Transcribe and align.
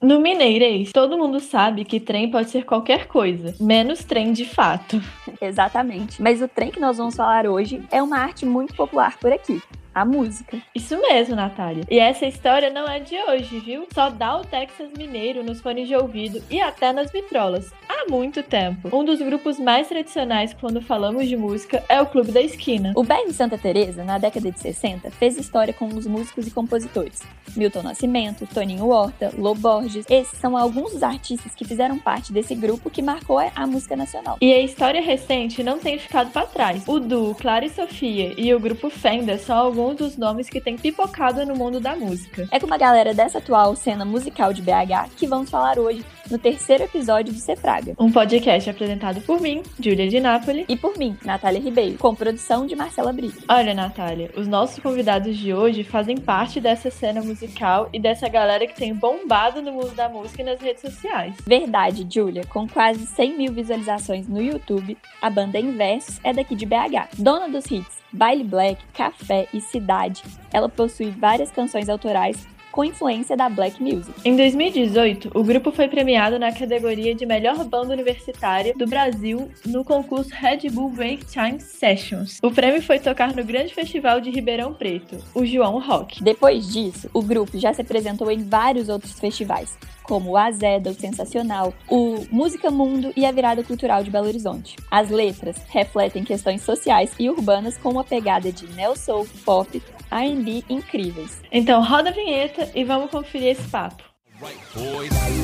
No 0.00 0.20
Mineirês, 0.20 0.92
todo 0.92 1.18
mundo 1.18 1.40
sabe 1.40 1.84
que 1.84 1.98
trem 1.98 2.30
pode 2.30 2.50
ser 2.50 2.64
qualquer 2.64 3.08
coisa, 3.08 3.52
menos 3.60 4.04
trem 4.04 4.32
de 4.32 4.44
fato. 4.44 5.02
Exatamente. 5.42 6.22
Mas 6.22 6.40
o 6.40 6.46
trem 6.46 6.70
que 6.70 6.78
nós 6.78 6.98
vamos 6.98 7.16
falar 7.16 7.46
hoje 7.46 7.82
é 7.90 8.00
uma 8.00 8.18
arte 8.18 8.46
muito 8.46 8.74
popular 8.74 9.18
por 9.18 9.32
aqui 9.32 9.60
a 9.94 10.04
música. 10.04 10.58
Isso 10.74 10.96
mesmo, 11.00 11.34
Natália. 11.34 11.84
E 11.90 11.98
essa 11.98 12.26
história 12.26 12.70
não 12.70 12.86
é 12.86 13.00
de 13.00 13.16
hoje, 13.16 13.58
viu? 13.60 13.86
Só 13.92 14.10
dá 14.10 14.36
o 14.36 14.44
Texas 14.44 14.90
Mineiro 14.96 15.42
nos 15.42 15.60
fones 15.60 15.88
de 15.88 15.94
ouvido 15.96 16.42
e 16.50 16.60
até 16.60 16.92
nas 16.92 17.10
vitrolas. 17.10 17.72
Há 17.88 18.08
muito 18.08 18.42
tempo. 18.42 18.94
Um 18.96 19.04
dos 19.04 19.20
grupos 19.20 19.58
mais 19.58 19.88
tradicionais 19.88 20.54
quando 20.54 20.80
falamos 20.80 21.26
de 21.26 21.36
música 21.36 21.82
é 21.88 22.00
o 22.00 22.06
Clube 22.06 22.32
da 22.32 22.40
Esquina. 22.40 22.92
O 22.94 23.02
bairro 23.02 23.32
Santa 23.32 23.58
Teresa, 23.58 24.04
na 24.04 24.18
década 24.18 24.52
de 24.52 24.60
60, 24.60 25.10
fez 25.10 25.36
história 25.36 25.74
com 25.74 25.86
os 25.88 26.06
músicos 26.06 26.46
e 26.46 26.50
compositores. 26.50 27.22
Milton 27.56 27.82
Nascimento, 27.82 28.46
Toninho 28.46 28.88
Horta, 28.88 29.32
Lô 29.36 29.54
Borges. 29.54 30.06
Esses 30.08 30.38
são 30.38 30.56
alguns 30.56 30.92
dos 30.92 31.02
artistas 31.02 31.54
que 31.54 31.64
fizeram 31.64 31.98
parte 31.98 32.32
desse 32.32 32.54
grupo 32.54 32.90
que 32.90 33.02
marcou 33.02 33.38
a 33.38 33.66
música 33.66 33.96
nacional. 33.96 34.36
E 34.40 34.52
a 34.52 34.60
história 34.60 35.00
recente 35.00 35.62
não 35.62 35.78
tem 35.78 35.98
ficado 35.98 36.30
para 36.30 36.46
trás. 36.46 36.84
O 36.86 37.00
duo 37.00 37.34
Clara 37.34 37.64
e 37.64 37.70
Sofia 37.70 38.34
e 38.36 38.54
o 38.54 38.60
grupo 38.60 38.90
Fenda 38.90 39.38
são 39.38 39.56
alguns 39.56 39.77
alguns 39.78 39.96
dos 39.96 40.16
nomes 40.16 40.48
que 40.48 40.60
têm 40.60 40.76
pipocado 40.76 41.46
no 41.46 41.54
mundo 41.54 41.78
da 41.78 41.94
música. 41.94 42.48
É 42.50 42.58
com 42.58 42.66
uma 42.66 42.76
galera 42.76 43.14
dessa 43.14 43.38
atual 43.38 43.76
cena 43.76 44.04
musical 44.04 44.52
de 44.52 44.60
BH 44.60 45.10
que 45.16 45.26
vamos 45.26 45.48
falar 45.48 45.78
hoje 45.78 46.04
no 46.28 46.36
terceiro 46.36 46.82
episódio 46.82 47.32
do 47.32 47.38
Cefraga. 47.38 47.94
Um 47.96 48.10
podcast 48.10 48.68
apresentado 48.68 49.20
por 49.20 49.40
mim, 49.40 49.62
Júlia 49.78 50.08
de 50.08 50.18
Nápoles. 50.18 50.66
E 50.68 50.76
por 50.76 50.98
mim, 50.98 51.16
Natália 51.24 51.60
Ribeiro, 51.60 51.96
com 51.96 52.12
produção 52.12 52.66
de 52.66 52.74
Marcela 52.74 53.12
Brito. 53.12 53.44
Olha, 53.48 53.72
Natália, 53.72 54.30
os 54.36 54.48
nossos 54.48 54.82
convidados 54.82 55.36
de 55.36 55.54
hoje 55.54 55.84
fazem 55.84 56.16
parte 56.16 56.60
dessa 56.60 56.90
cena 56.90 57.22
musical 57.22 57.88
e 57.92 58.00
dessa 58.00 58.28
galera 58.28 58.66
que 58.66 58.74
tem 58.74 58.92
bombado 58.92 59.62
no 59.62 59.72
mundo 59.72 59.94
da 59.94 60.08
música 60.08 60.42
e 60.42 60.44
nas 60.44 60.60
redes 60.60 60.82
sociais. 60.82 61.36
Verdade, 61.46 62.06
Júlia. 62.10 62.42
Com 62.48 62.68
quase 62.68 63.06
100 63.06 63.38
mil 63.38 63.52
visualizações 63.52 64.26
no 64.26 64.42
YouTube, 64.42 64.98
a 65.22 65.30
banda 65.30 65.58
Inversos 65.58 66.20
é 66.24 66.32
daqui 66.32 66.56
de 66.56 66.66
BH. 66.66 67.14
Dona 67.16 67.48
dos 67.48 67.70
hits 67.70 67.98
Baile 68.12 68.44
Black, 68.44 68.82
Café 68.94 69.48
e 69.52 69.60
Cidade. 69.70 70.22
Ela 70.52 70.68
possui 70.68 71.10
várias 71.10 71.50
canções 71.50 71.88
autorais 71.88 72.46
com 72.78 72.84
influência 72.84 73.36
da 73.36 73.48
black 73.48 73.82
music. 73.82 74.14
Em 74.24 74.36
2018, 74.36 75.32
o 75.34 75.42
grupo 75.42 75.72
foi 75.72 75.88
premiado 75.88 76.38
na 76.38 76.52
categoria 76.52 77.12
de 77.12 77.26
melhor 77.26 77.64
banda 77.64 77.92
universitária 77.92 78.72
do 78.72 78.86
Brasil 78.86 79.50
no 79.66 79.84
concurso 79.84 80.30
Red 80.32 80.70
Bull 80.70 80.90
Break 80.90 81.26
Time 81.26 81.58
Sessions. 81.58 82.38
O 82.40 82.52
prêmio 82.52 82.80
foi 82.80 83.00
tocar 83.00 83.34
no 83.34 83.42
grande 83.42 83.74
festival 83.74 84.20
de 84.20 84.30
Ribeirão 84.30 84.72
Preto, 84.72 85.18
o 85.34 85.44
João 85.44 85.80
Rock. 85.80 86.22
Depois 86.22 86.72
disso, 86.72 87.10
o 87.12 87.20
grupo 87.20 87.58
já 87.58 87.74
se 87.74 87.80
apresentou 87.80 88.30
em 88.30 88.44
vários 88.44 88.88
outros 88.88 89.18
festivais, 89.18 89.76
como 90.04 90.30
o 90.30 90.36
Azeda, 90.36 90.90
o 90.90 90.94
Sensacional, 90.94 91.74
o 91.88 92.26
Música 92.30 92.70
Mundo 92.70 93.12
e 93.16 93.26
a 93.26 93.32
Virada 93.32 93.64
Cultural 93.64 94.04
de 94.04 94.10
Belo 94.10 94.28
Horizonte. 94.28 94.76
As 94.88 95.10
letras 95.10 95.56
refletem 95.68 96.22
questões 96.22 96.62
sociais 96.62 97.10
e 97.18 97.28
urbanas 97.28 97.76
com 97.76 97.90
uma 97.90 98.04
pegada 98.04 98.52
de 98.52 98.68
neo 98.74 98.96
soul, 98.96 99.26
pop, 99.44 99.82
R&B 100.10 100.64
incríveis. 100.68 101.38
Então 101.50 101.82
roda 101.82 102.10
a 102.10 102.12
vinheta 102.12 102.70
e 102.74 102.84
vamos 102.84 103.10
conferir 103.10 103.48
esse 103.48 103.68
papo. 103.68 104.02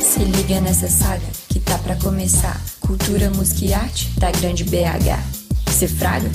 Se 0.01 0.21
liga 0.21 0.61
nessa 0.61 0.89
saga 0.89 1.27
que 1.49 1.59
tá 1.59 1.77
para 1.79 1.97
começar. 1.97 2.61
Cultura, 2.81 3.29
música 3.31 3.65
e 3.65 3.75
arte 3.75 4.09
da 4.21 4.31
grande 4.31 4.63
BH. 4.65 5.71
Se 5.71 5.89
fraga? 5.89 6.31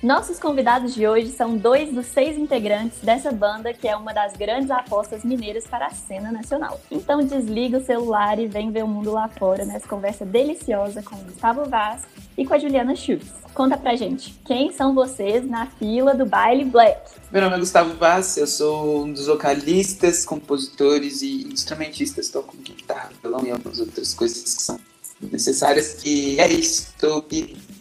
Nossos 0.00 0.38
convidados 0.38 0.94
de 0.94 1.08
hoje 1.08 1.32
são 1.32 1.56
dois 1.56 1.92
dos 1.92 2.06
seis 2.06 2.38
integrantes 2.38 3.00
dessa 3.02 3.32
banda 3.32 3.74
que 3.74 3.88
é 3.88 3.96
uma 3.96 4.14
das 4.14 4.36
grandes 4.36 4.70
apostas 4.70 5.24
mineiras 5.24 5.66
para 5.66 5.86
a 5.86 5.90
cena 5.90 6.30
nacional. 6.30 6.80
Então 6.88 7.20
desliga 7.20 7.78
o 7.78 7.84
celular 7.84 8.38
e 8.38 8.46
vem 8.46 8.70
ver 8.70 8.84
o 8.84 8.86
mundo 8.86 9.10
lá 9.10 9.26
fora 9.26 9.64
nessa 9.64 9.88
conversa 9.88 10.24
deliciosa 10.24 11.02
com 11.02 11.16
o 11.16 11.24
Gustavo 11.24 11.64
Vaz 11.64 12.02
e 12.36 12.46
com 12.46 12.54
a 12.54 12.58
Juliana 12.60 12.94
Schultz. 12.94 13.26
Conta 13.52 13.76
pra 13.76 13.96
gente, 13.96 14.38
quem 14.44 14.72
são 14.72 14.94
vocês 14.94 15.44
na 15.44 15.66
fila 15.66 16.14
do 16.14 16.24
baile 16.24 16.64
Black? 16.64 17.00
Meu 17.32 17.42
nome 17.42 17.56
é 17.56 17.58
Gustavo 17.58 17.94
Vaz, 17.94 18.36
eu 18.36 18.46
sou 18.46 19.02
um 19.02 19.12
dos 19.12 19.26
vocalistas, 19.26 20.24
compositores 20.24 21.22
e 21.22 21.42
instrumentistas, 21.52 22.28
toco 22.28 22.56
guitarra, 22.58 23.10
violão 23.20 23.44
e 23.44 23.50
algumas 23.50 23.80
outras 23.80 24.14
coisas 24.14 24.54
que 24.54 24.62
são 24.62 24.78
necessárias. 25.20 26.04
E 26.04 26.38
é 26.40 26.50
isso, 26.52 26.92
estou 26.94 27.26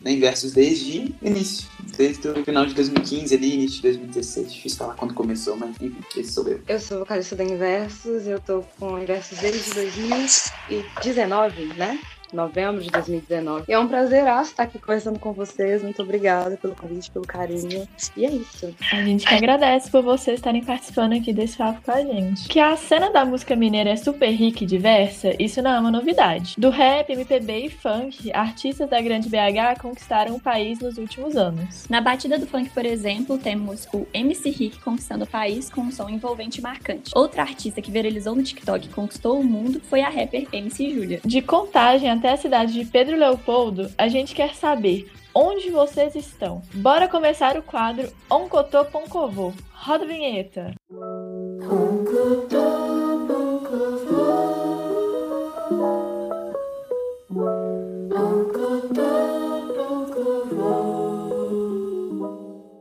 em 0.06 0.20
Versos 0.20 0.54
desde 0.54 1.14
início, 1.22 1.68
desde 1.98 2.28
o 2.30 2.46
final 2.46 2.66
de 2.66 2.74
2015 2.74 3.36
ali, 3.36 3.54
início 3.54 3.78
de 3.78 3.84
2016. 3.84 4.54
Difícil 4.54 4.78
falar 4.78 4.96
quando 4.96 5.14
começou, 5.14 5.56
mas 5.58 5.76
enfim, 5.82 5.96
esse 6.16 6.32
sou 6.32 6.48
eu. 6.48 6.62
Eu 6.68 6.80
sou 6.80 7.00
vocalista 7.00 7.36
da 7.36 7.44
Inversos, 7.44 8.26
eu 8.28 8.40
tô 8.40 8.64
com 8.80 8.98
Inversos 9.00 9.38
desde 9.40 9.74
2019, 9.74 11.66
né? 11.76 12.00
Novembro 12.34 12.82
de 12.82 12.90
2019. 12.90 13.66
E 13.68 13.74
é 13.74 13.80
um 13.80 13.88
prazer 13.88 14.26
estar 14.42 14.64
aqui 14.64 14.80
conversando 14.80 15.20
com 15.20 15.34
vocês. 15.34 15.84
Muito 15.84 16.02
obrigada 16.02 16.58
pelo 16.58 16.76
convite, 16.76 17.12
pelo 17.12 17.26
carinho. 17.26 17.88
E 18.16 18.26
é 18.26 18.30
isso. 18.30 18.74
A 18.92 19.04
gente 19.04 19.26
que 19.26 19.34
agradece 19.34 19.90
por 19.90 20.02
vocês 20.02 20.38
estarem 20.38 20.64
participando 20.64 21.14
aqui 21.14 21.34
desse 21.34 21.58
papo 21.58 21.82
com 21.84 21.92
a 21.92 22.02
gente. 22.02 22.48
Que 22.48 22.60
a 22.60 22.76
cena 22.76 23.12
da 23.12 23.26
música 23.26 23.56
mineira 23.56 23.90
é 23.90 23.96
super 23.96 24.30
rica 24.30 24.64
e 24.64 24.68
diversa, 24.68 25.34
isso 25.40 25.62
não 25.62 25.72
é 25.72 25.80
uma 25.80 25.92
novidade. 25.92 26.56
Do 26.58 26.70
rap, 26.70 27.10
MPB 27.12 27.66
e 27.66 27.70
funk, 27.70 28.32
artistas 28.34 28.90
da 28.90 29.02
grande 29.02 29.30
BH 29.30 29.82
conquistaram 29.82 30.36
o 30.36 30.40
país 30.40 30.80
nos 30.80 30.98
últimos 30.98 31.36
anos. 31.36 31.88
Na 31.90 32.02
batida 32.02 32.38
do 32.38 32.48
funk, 32.48 32.70
por 32.70 32.86
exemplo, 32.86 33.38
temos 33.38 33.88
o 33.94 34.06
MC 34.14 34.50
Rick 34.50 34.80
conquistando 34.80 35.24
o 35.24 35.28
país 35.28 35.70
com 35.70 35.82
um 35.82 35.92
som 35.92 36.10
envolvente 36.10 36.60
e 36.60 36.64
marcante. 36.64 37.12
Outra 37.16 37.42
artista 37.42 37.82
que 37.82 37.92
viralizou 37.92 38.36
no 38.36 38.44
TikTok 38.44 38.88
e 38.88 38.90
conquistou 38.90 39.40
o 39.40 39.44
mundo 39.44 39.82
foi 39.90 40.02
a 40.02 40.10
rapper 40.10 40.48
MC 40.52 40.94
Júlia. 40.94 41.22
De 41.24 41.42
contagem 41.42 42.10
até 42.18 42.32
a 42.32 42.38
cidade 42.38 42.74
de 42.74 42.86
Pedro 42.86 43.16
Leopoldo, 43.16 43.92
a 43.98 44.08
gente 44.08 44.34
quer 44.34 44.56
saber 44.56 45.10
onde 45.34 45.70
vocês 45.70 46.16
estão. 46.16 46.62
Bora 46.74 47.08
começar 47.08 47.56
o 47.58 47.62
quadro 47.62 48.12
Oncotô 48.30 48.84
Poncovô. 48.86 49.54
Roda 49.72 50.04
a 50.04 50.08
vinheta. 50.08 50.74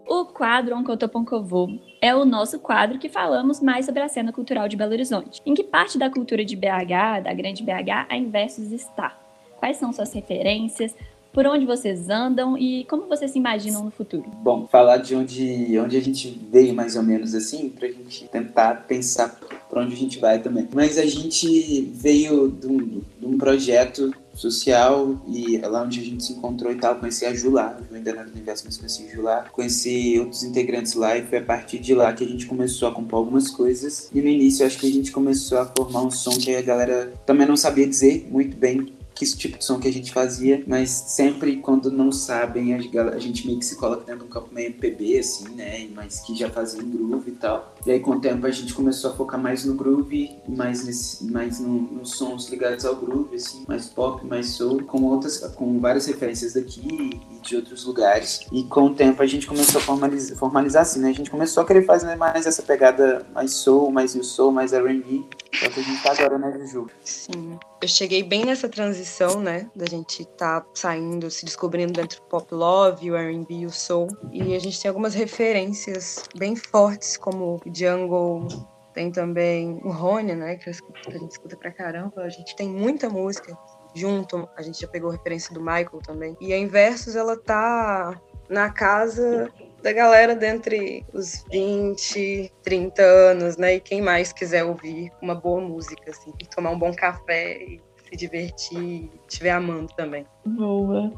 O 0.09 0.25
quadro 0.33 0.77
Oncotô 0.77 1.09
Poncovô 1.11 1.69
é 2.01 2.15
o 2.15 2.25
nosso 2.25 2.59
quadro 2.59 2.99
que 2.99 3.11
falamos 3.11 3.61
mais 3.61 3.85
sobre 3.85 4.01
a 4.01 4.09
cena 4.09 4.33
cultural 4.33 4.67
de 4.67 4.77
Belo 4.79 4.93
Horizonte. 4.93 5.43
Em 5.45 5.53
que 5.53 5.63
parte 5.63 5.99
da 5.99 6.09
cultura 6.09 6.43
de 6.43 6.57
BH, 6.57 7.23
da 7.23 7.35
grande 7.35 7.63
BH, 7.63 8.07
a 8.09 8.17
Inversos 8.17 8.73
está? 8.73 9.26
Quais 9.67 9.79
são 9.79 9.93
suas 9.93 10.13
referências? 10.13 10.95
Por 11.33 11.45
onde 11.45 11.67
vocês 11.67 12.09
andam 12.09 12.57
e 12.57 12.85
como 12.85 13.09
vocês 13.09 13.33
se 13.33 13.39
imaginam 13.39 13.83
no 13.83 13.91
futuro? 13.91 14.23
Bom, 14.41 14.69
falar 14.69 14.99
de 14.99 15.17
onde, 15.17 15.77
onde 15.81 15.97
a 15.97 16.01
gente 16.01 16.41
veio 16.53 16.73
mais 16.73 16.95
ou 16.95 17.03
menos 17.03 17.35
assim, 17.35 17.69
para 17.69 17.89
a 17.89 17.91
gente 17.91 18.29
tentar 18.29 18.87
pensar 18.87 19.37
para 19.69 19.83
onde 19.83 19.93
a 19.93 19.97
gente 19.97 20.21
vai 20.21 20.39
também. 20.39 20.69
Mas 20.73 20.97
a 20.97 21.05
gente 21.05 21.81
veio 21.93 22.49
de 22.49 22.67
um, 22.69 23.03
de 23.19 23.27
um 23.27 23.37
projeto 23.37 24.15
social 24.33 25.21
e 25.27 25.57
é 25.57 25.67
lá 25.67 25.83
onde 25.83 25.99
a 25.99 26.05
gente 26.05 26.23
se 26.23 26.35
encontrou 26.35 26.71
e 26.71 26.77
tal, 26.77 26.95
conheci 26.97 27.27
a 27.27 27.35
Jular, 27.35 27.77
eu 27.91 27.97
ainda 27.97 28.13
não 28.13 28.21
era 28.21 28.29
do 28.29 28.35
universo, 28.35 28.65
mas 28.67 28.77
conheci 28.77 29.09
a 29.09 29.15
Jular, 29.15 29.51
conheci 29.51 30.17
outros 30.21 30.45
integrantes 30.45 30.95
lá 30.95 31.17
e 31.17 31.23
foi 31.23 31.39
a 31.39 31.43
partir 31.43 31.81
de 31.81 31.93
lá 31.93 32.13
que 32.13 32.23
a 32.23 32.29
gente 32.29 32.47
começou 32.47 32.89
a 32.89 32.93
compor 32.93 33.19
algumas 33.19 33.51
coisas 33.51 34.11
e 34.15 34.21
no 34.21 34.29
início 34.29 34.65
acho 34.65 34.79
que 34.79 34.87
a 34.87 34.93
gente 34.93 35.11
começou 35.11 35.59
a 35.59 35.65
formar 35.65 36.03
um 36.03 36.11
som 36.11 36.39
que 36.39 36.55
a 36.55 36.63
galera 36.63 37.13
também 37.25 37.49
não 37.49 37.57
sabia 37.57 37.87
dizer 37.87 38.29
muito 38.31 38.57
bem 38.57 38.95
que 39.17 39.25
esse 39.25 39.37
tipo 39.37 39.59
de 39.59 39.65
som 39.65 39.81
que 39.81 39.89
a 39.89 39.93
gente 39.93 40.13
fazia, 40.13 40.63
mas 40.67 40.91
sempre 40.91 41.57
quando 41.57 41.91
não 41.91 42.13
sabem, 42.13 42.75
a, 42.75 43.19
gente 43.19 43.47
meio 43.47 43.59
que 43.59 43.65
se 43.65 43.77
coloca 43.77 44.05
dentro 44.05 44.21
de 44.21 44.27
um 44.27 44.29
campo 44.29 44.51
meio 44.53 44.69
MPB, 44.69 45.19
assim, 45.19 45.49
né? 45.55 45.89
Mas 45.95 46.21
que 46.21 46.37
já 46.37 46.51
fazia 46.51 46.83
groove 46.83 47.31
e 47.31 47.35
tal. 47.35 47.75
E 47.87 47.91
aí, 47.91 48.01
com 48.01 48.13
o 48.13 48.21
tempo, 48.21 48.47
a 48.47 48.51
gente 48.51 48.75
começou 48.75 49.11
a 49.11 49.15
focar 49.15 49.41
mais 49.41 49.65
no 49.65 49.75
groove, 49.75 50.37
mais, 50.47 50.85
nesse, 50.85 51.25
mais 51.25 51.59
no, 51.59 51.81
nos 51.81 52.11
sons 52.11 52.49
ligados 52.51 52.85
ao 52.85 52.95
groove, 52.95 53.37
assim, 53.37 53.65
mais 53.67 53.87
pop, 53.87 54.25
mais 54.27 54.51
soul, 54.51 54.83
com 54.83 55.03
outras, 55.05 55.39
com 55.55 55.81
várias 55.81 56.07
referências 56.07 56.53
daqui 56.53 57.19
e 57.33 57.41
de 57.41 57.57
outros 57.57 57.85
lugares. 57.85 58.41
E 58.53 58.65
com 58.65 58.87
o 58.87 58.95
tempo, 58.95 59.23
a 59.23 59.27
gente 59.27 59.47
começou 59.47 59.81
a 59.81 59.85
formalizar, 59.85 60.37
formalizar 60.37 60.83
assim, 60.83 61.01
né? 61.01 61.09
A 61.09 61.15
gente 61.15 61.31
começou 61.31 61.63
a 61.63 61.67
querer 61.67 61.87
fazer 61.87 62.15
mais 62.17 62.47
essa 62.47 62.63
pegada 62.63 63.25
mais 63.33 63.53
soul, 63.53 63.91
mais 63.91 64.15
new 64.15 64.25
soul, 64.25 64.53
mais 64.53 64.75
R&B. 64.75 65.25
Que 65.59 65.81
a 65.81 65.83
gente 65.83 66.03
tá 66.03 66.13
agora, 66.13 66.39
né, 66.39 66.53
Juju? 66.59 66.87
Sim. 67.03 67.59
Eu 67.81 67.89
cheguei 67.89 68.23
bem 68.23 68.45
nessa 68.45 68.69
transição, 68.69 69.41
né? 69.41 69.71
Da 69.75 69.87
gente 69.87 70.25
tá 70.37 70.65
saindo, 70.75 71.31
se 71.31 71.45
descobrindo 71.45 71.93
dentro 71.93 72.21
do 72.21 72.27
pop 72.27 72.55
love, 72.55 73.11
o 73.11 73.17
R&B 73.17 73.67
o 73.67 73.71
soul. 73.71 74.09
E 74.33 74.55
a 74.55 74.59
gente 74.59 74.81
tem 74.81 74.89
algumas 74.89 75.15
referências 75.15 76.25
bem 76.37 76.55
fortes, 76.55 77.17
como 77.17 77.61
Jungle, 77.75 78.47
tem 78.93 79.11
também 79.11 79.79
o 79.85 79.91
Rony, 79.91 80.35
né? 80.35 80.57
Que 80.57 80.71
a 80.71 80.73
gente 80.73 81.31
escuta 81.31 81.57
pra 81.57 81.71
caramba. 81.71 82.23
A 82.23 82.29
gente 82.29 82.57
tem 82.57 82.69
muita 82.69 83.09
música 83.09 83.57
junto. 83.95 84.49
A 84.57 84.63
gente 84.63 84.81
já 84.81 84.89
pegou 84.89 85.11
referência 85.11 85.53
do 85.53 85.61
Michael 85.61 86.01
também. 86.05 86.37
E 86.41 86.53
a 86.53 86.59
Inversos, 86.59 87.17
ela 87.17 87.37
tá 87.37 88.19
na 88.49 88.71
casa 88.71 89.53
da 89.87 89.93
galera 89.93 90.35
dentre 90.35 91.07
os 91.15 91.45
20, 91.49 92.53
30 92.61 93.01
anos, 93.03 93.57
né? 93.57 93.77
E 93.77 93.81
quem 93.81 94.03
mais 94.03 94.33
quiser 94.33 94.65
ouvir 94.65 95.13
uma 95.23 95.33
boa 95.33 95.61
música, 95.61 96.11
assim, 96.11 96.33
e 96.43 96.45
tomar 96.45 96.71
um 96.71 96.79
bom 96.79 96.93
café 96.93 97.57
e 97.63 97.81
se 98.05 98.17
divertir 98.17 99.09
estiver 99.29 99.53
amando 99.53 99.93
também. 99.97 100.27
Boa. 100.45 101.13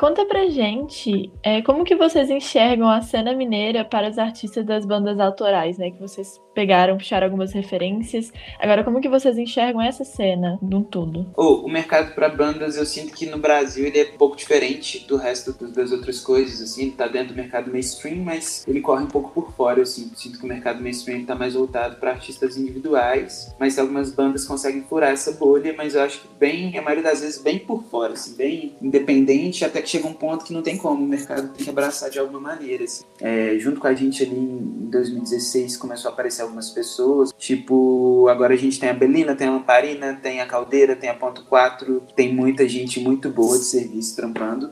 Conta 0.00 0.24
pra 0.24 0.48
gente 0.48 1.30
é, 1.42 1.60
como 1.60 1.84
que 1.84 1.94
vocês 1.94 2.30
enxergam 2.30 2.88
a 2.88 3.02
cena 3.02 3.34
mineira 3.34 3.84
para 3.84 4.08
os 4.08 4.16
artistas 4.16 4.64
das 4.64 4.86
bandas 4.86 5.20
autorais, 5.20 5.76
né? 5.76 5.90
Que 5.90 6.00
vocês 6.00 6.40
pegaram, 6.54 6.96
puxaram 6.96 7.26
algumas 7.26 7.52
referências. 7.52 8.32
Agora, 8.58 8.82
como 8.82 9.02
que 9.02 9.10
vocês 9.10 9.36
enxergam 9.36 9.82
essa 9.82 10.02
cena 10.02 10.58
num 10.62 10.82
todo? 10.82 11.30
Oh, 11.36 11.66
o 11.66 11.68
mercado 11.68 12.14
para 12.14 12.30
bandas, 12.30 12.78
eu 12.78 12.86
sinto 12.86 13.12
que 13.12 13.26
no 13.26 13.36
Brasil 13.36 13.86
ele 13.86 13.98
é 13.98 14.10
um 14.14 14.16
pouco 14.16 14.38
diferente 14.38 15.06
do 15.06 15.18
resto 15.18 15.52
das 15.68 15.92
outras 15.92 16.18
coisas, 16.18 16.62
assim. 16.62 16.84
Ele 16.84 16.92
tá 16.92 17.06
dentro 17.06 17.34
do 17.34 17.36
mercado 17.36 17.70
mainstream, 17.70 18.24
mas 18.24 18.66
ele 18.66 18.80
corre 18.80 19.04
um 19.04 19.08
pouco 19.08 19.30
por 19.32 19.52
fora, 19.52 19.82
assim. 19.82 20.10
Sinto 20.14 20.38
que 20.38 20.46
o 20.46 20.48
mercado 20.48 20.82
mainstream 20.82 21.26
tá 21.26 21.34
mais 21.34 21.52
voltado 21.52 21.96
para 21.96 22.12
artistas 22.12 22.56
individuais, 22.56 23.54
mas 23.60 23.78
algumas 23.78 24.10
bandas 24.10 24.46
conseguem 24.46 24.80
furar 24.80 25.12
essa 25.12 25.32
bolha, 25.32 25.74
mas 25.76 25.94
eu 25.94 26.00
acho 26.00 26.22
que 26.22 26.28
bem, 26.38 26.78
a 26.78 26.80
maioria 26.80 27.04
das 27.04 27.20
vezes, 27.20 27.42
bem 27.42 27.58
por 27.58 27.82
fora, 27.82 28.14
assim, 28.14 28.34
bem 28.34 28.74
independente, 28.80 29.62
até 29.62 29.82
que 29.82 29.89
chega 29.90 30.06
um 30.06 30.12
ponto 30.12 30.44
que 30.44 30.52
não 30.52 30.62
tem 30.62 30.76
como, 30.76 31.04
o 31.04 31.08
mercado 31.08 31.48
tem 31.48 31.64
que 31.64 31.70
abraçar 31.70 32.10
de 32.10 32.18
alguma 32.18 32.40
maneira. 32.40 32.84
Assim. 32.84 33.04
É, 33.20 33.56
junto 33.58 33.80
com 33.80 33.86
a 33.86 33.94
gente 33.94 34.22
ali 34.22 34.36
em 34.36 34.88
2016 34.90 35.76
começou 35.76 36.10
a 36.10 36.12
aparecer 36.14 36.42
algumas 36.42 36.70
pessoas, 36.70 37.32
tipo, 37.38 38.28
agora 38.28 38.54
a 38.54 38.56
gente 38.56 38.78
tem 38.78 38.88
a 38.88 38.94
Belina, 38.94 39.34
tem 39.34 39.48
a 39.48 39.52
Lamparina, 39.52 40.18
tem 40.22 40.40
a 40.40 40.46
Caldeira, 40.46 40.94
tem 40.94 41.10
a 41.10 41.14
Ponto 41.14 41.44
4, 41.44 42.02
tem 42.14 42.34
muita 42.34 42.68
gente 42.68 43.00
muito 43.00 43.28
boa 43.28 43.58
de 43.58 43.64
serviço 43.64 44.14
trampando. 44.16 44.70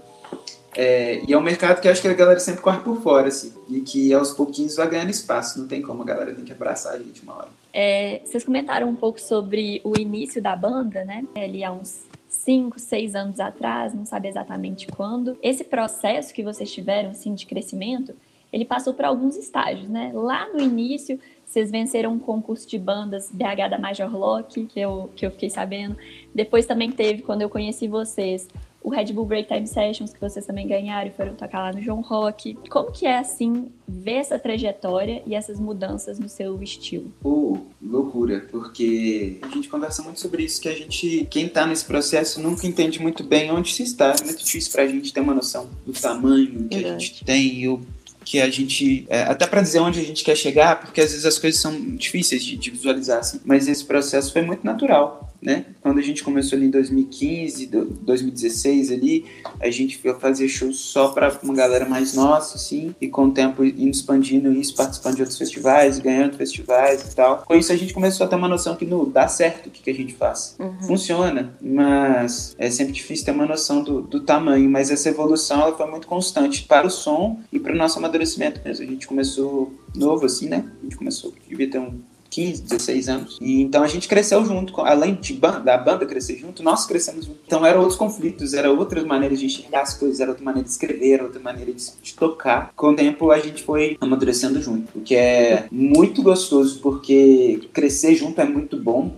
É, 0.76 1.22
e 1.26 1.32
é 1.32 1.36
um 1.36 1.42
mercado 1.42 1.80
que 1.80 1.88
eu 1.88 1.92
acho 1.92 2.00
que 2.00 2.06
a 2.06 2.14
galera 2.14 2.38
sempre 2.38 2.60
corre 2.60 2.78
por 2.80 3.02
fora, 3.02 3.26
assim, 3.26 3.52
e 3.68 3.80
que 3.80 4.14
aos 4.14 4.32
pouquinhos 4.32 4.76
vai 4.76 4.88
ganhando 4.88 5.10
espaço, 5.10 5.58
não 5.58 5.66
tem 5.66 5.82
como, 5.82 6.02
a 6.02 6.06
galera 6.06 6.32
tem 6.32 6.44
que 6.44 6.52
abraçar 6.52 6.94
a 6.94 6.98
gente 6.98 7.22
uma 7.22 7.36
hora. 7.36 7.48
É, 7.72 8.20
vocês 8.24 8.44
comentaram 8.44 8.88
um 8.88 8.94
pouco 8.94 9.20
sobre 9.20 9.80
o 9.82 9.98
início 9.98 10.40
da 10.40 10.54
banda, 10.54 11.04
né? 11.04 11.24
Ali 11.36 11.64
há 11.64 11.72
uns 11.72 12.06
cinco, 12.28 12.78
seis 12.78 13.14
anos 13.14 13.40
atrás, 13.40 13.94
não 13.94 14.04
sabe 14.04 14.28
exatamente 14.28 14.86
quando. 14.86 15.36
Esse 15.42 15.64
processo 15.64 16.32
que 16.32 16.42
vocês 16.42 16.72
tiveram, 16.72 17.10
assim, 17.10 17.34
de 17.34 17.46
crescimento, 17.46 18.14
ele 18.52 18.64
passou 18.64 18.94
por 18.94 19.04
alguns 19.04 19.36
estágios, 19.36 19.88
né? 19.88 20.10
Lá 20.14 20.48
no 20.52 20.60
início, 20.60 21.18
vocês 21.44 21.70
venceram 21.70 22.12
um 22.12 22.18
concurso 22.18 22.68
de 22.68 22.78
bandas 22.78 23.30
BH 23.32 23.70
da 23.70 23.78
Major 23.78 24.14
Lock, 24.14 24.66
que 24.66 24.80
eu, 24.80 25.10
que 25.16 25.24
eu 25.24 25.30
fiquei 25.30 25.50
sabendo. 25.50 25.96
Depois 26.34 26.66
também 26.66 26.90
teve, 26.90 27.22
quando 27.22 27.42
eu 27.42 27.48
conheci 27.48 27.88
vocês, 27.88 28.48
o 28.88 28.90
Red 28.90 29.12
Bull 29.12 29.26
Break 29.26 29.48
Time 29.52 29.66
Sessions, 29.66 30.14
que 30.14 30.18
vocês 30.18 30.46
também 30.46 30.66
ganharam 30.66 31.08
e 31.08 31.12
foram 31.12 31.34
tocar 31.34 31.60
lá 31.60 31.72
no 31.74 31.82
João 31.82 32.00
Rock. 32.00 32.56
Como 32.70 32.90
que 32.90 33.04
é, 33.04 33.18
assim, 33.18 33.70
ver 33.86 34.14
essa 34.14 34.38
trajetória 34.38 35.22
e 35.26 35.34
essas 35.34 35.60
mudanças 35.60 36.18
no 36.18 36.26
seu 36.26 36.62
estilo? 36.62 37.12
Pô, 37.20 37.58
loucura, 37.82 38.46
porque 38.50 39.36
a 39.42 39.48
gente 39.48 39.68
conversa 39.68 40.02
muito 40.02 40.18
sobre 40.20 40.42
isso, 40.42 40.58
que 40.58 40.70
a 40.70 40.74
gente, 40.74 41.26
quem 41.30 41.46
tá 41.50 41.66
nesse 41.66 41.84
processo 41.84 42.40
nunca 42.40 42.66
entende 42.66 42.98
muito 42.98 43.22
bem 43.22 43.50
onde 43.50 43.74
se 43.74 43.82
está. 43.82 44.16
É 44.18 44.24
muito 44.24 44.42
difícil 44.42 44.72
pra 44.72 44.86
gente 44.86 45.12
ter 45.12 45.20
uma 45.20 45.34
noção 45.34 45.68
do 45.84 45.92
tamanho 45.92 46.46
que 46.46 46.76
Verdade. 46.76 46.86
a 46.86 46.98
gente 46.98 47.24
tem 47.26 47.54
e 47.60 47.68
o 47.68 47.82
que 48.24 48.40
a 48.40 48.48
gente. 48.48 49.06
É, 49.10 49.22
até 49.22 49.46
para 49.46 49.60
dizer 49.60 49.80
onde 49.80 50.00
a 50.00 50.04
gente 50.04 50.24
quer 50.24 50.36
chegar, 50.36 50.80
porque 50.80 51.02
às 51.02 51.10
vezes 51.10 51.26
as 51.26 51.38
coisas 51.38 51.60
são 51.60 51.78
difíceis 51.94 52.42
de, 52.42 52.56
de 52.56 52.70
visualizar, 52.70 53.18
assim, 53.18 53.38
mas 53.44 53.68
esse 53.68 53.84
processo 53.84 54.32
foi 54.32 54.40
muito 54.40 54.64
natural 54.64 55.28
né? 55.40 55.66
Quando 55.80 55.98
a 55.98 56.02
gente 56.02 56.24
começou 56.24 56.56
ali 56.56 56.66
em 56.66 56.70
2015, 56.70 57.66
2016 57.66 58.90
ali, 58.90 59.24
a 59.60 59.70
gente 59.70 59.98
fazia 60.20 60.48
shows 60.48 60.78
só 60.78 61.08
para 61.08 61.38
uma 61.42 61.54
galera 61.54 61.88
mais 61.88 62.14
nossa, 62.14 62.56
assim, 62.56 62.94
e 63.00 63.08
com 63.08 63.26
o 63.26 63.30
tempo 63.30 63.64
indo 63.64 63.90
expandindo 63.90 64.52
isso, 64.52 64.74
participando 64.74 65.16
de 65.16 65.22
outros 65.22 65.38
festivais, 65.38 65.98
ganhando 65.98 66.36
festivais 66.36 67.12
e 67.12 67.14
tal. 67.14 67.44
Com 67.46 67.54
isso 67.54 67.72
a 67.72 67.76
gente 67.76 67.94
começou 67.94 68.26
a 68.26 68.28
ter 68.28 68.36
uma 68.36 68.48
noção 68.48 68.74
que 68.76 68.84
não 68.84 69.08
dá 69.08 69.28
certo 69.28 69.66
o 69.66 69.70
que, 69.70 69.82
que 69.82 69.90
a 69.90 69.94
gente 69.94 70.14
faz. 70.14 70.56
Uhum. 70.58 70.82
Funciona, 70.82 71.54
mas 71.60 72.54
é 72.58 72.70
sempre 72.70 72.92
difícil 72.92 73.24
ter 73.24 73.30
uma 73.30 73.46
noção 73.46 73.82
do, 73.82 74.02
do 74.02 74.20
tamanho, 74.20 74.68
mas 74.68 74.90
essa 74.90 75.08
evolução 75.08 75.60
ela 75.60 75.76
foi 75.76 75.88
muito 75.90 76.06
constante 76.06 76.64
para 76.64 76.86
o 76.86 76.90
som 76.90 77.40
e 77.52 77.58
para 77.58 77.72
o 77.72 77.76
nosso 77.76 77.98
amadurecimento 77.98 78.60
mesmo. 78.64 78.84
A 78.84 78.88
gente 78.88 79.06
começou 79.06 79.72
novo 79.94 80.26
assim, 80.26 80.48
né? 80.48 80.64
A 80.80 80.84
gente 80.84 80.96
começou, 80.96 81.32
devia 81.48 81.70
ter 81.70 81.78
um 81.78 82.00
15, 82.30 82.62
16 82.62 83.08
anos. 83.08 83.38
E 83.40 83.62
então 83.62 83.82
a 83.82 83.86
gente 83.86 84.08
cresceu 84.08 84.44
junto, 84.44 84.80
além 84.80 85.14
de 85.14 85.32
banda, 85.34 85.60
da 85.60 85.78
banda 85.78 86.06
crescer 86.06 86.36
junto, 86.36 86.62
nós 86.62 86.86
crescemos 86.86 87.26
junto. 87.26 87.38
Então 87.46 87.64
eram 87.64 87.80
outros 87.80 87.98
conflitos, 87.98 88.54
eram 88.54 88.76
outras 88.76 89.04
maneiras 89.04 89.38
de 89.38 89.46
enxergar 89.46 89.82
as 89.82 89.94
coisas, 89.94 90.20
era 90.20 90.30
outra 90.30 90.44
maneira 90.44 90.64
de 90.64 90.70
escrever, 90.70 91.12
era 91.12 91.24
outra 91.24 91.40
maneira 91.40 91.72
de, 91.72 91.84
de 92.02 92.14
tocar. 92.14 92.72
Com 92.76 92.88
o 92.88 92.96
tempo 92.96 93.30
a 93.30 93.38
gente 93.38 93.62
foi 93.62 93.96
amadurecendo 94.00 94.60
junto, 94.60 94.98
o 94.98 95.00
que 95.00 95.16
é 95.16 95.66
muito 95.70 96.22
gostoso, 96.22 96.80
porque 96.80 97.68
crescer 97.72 98.14
junto 98.14 98.40
é 98.40 98.44
muito 98.44 98.76
bom. 98.76 99.16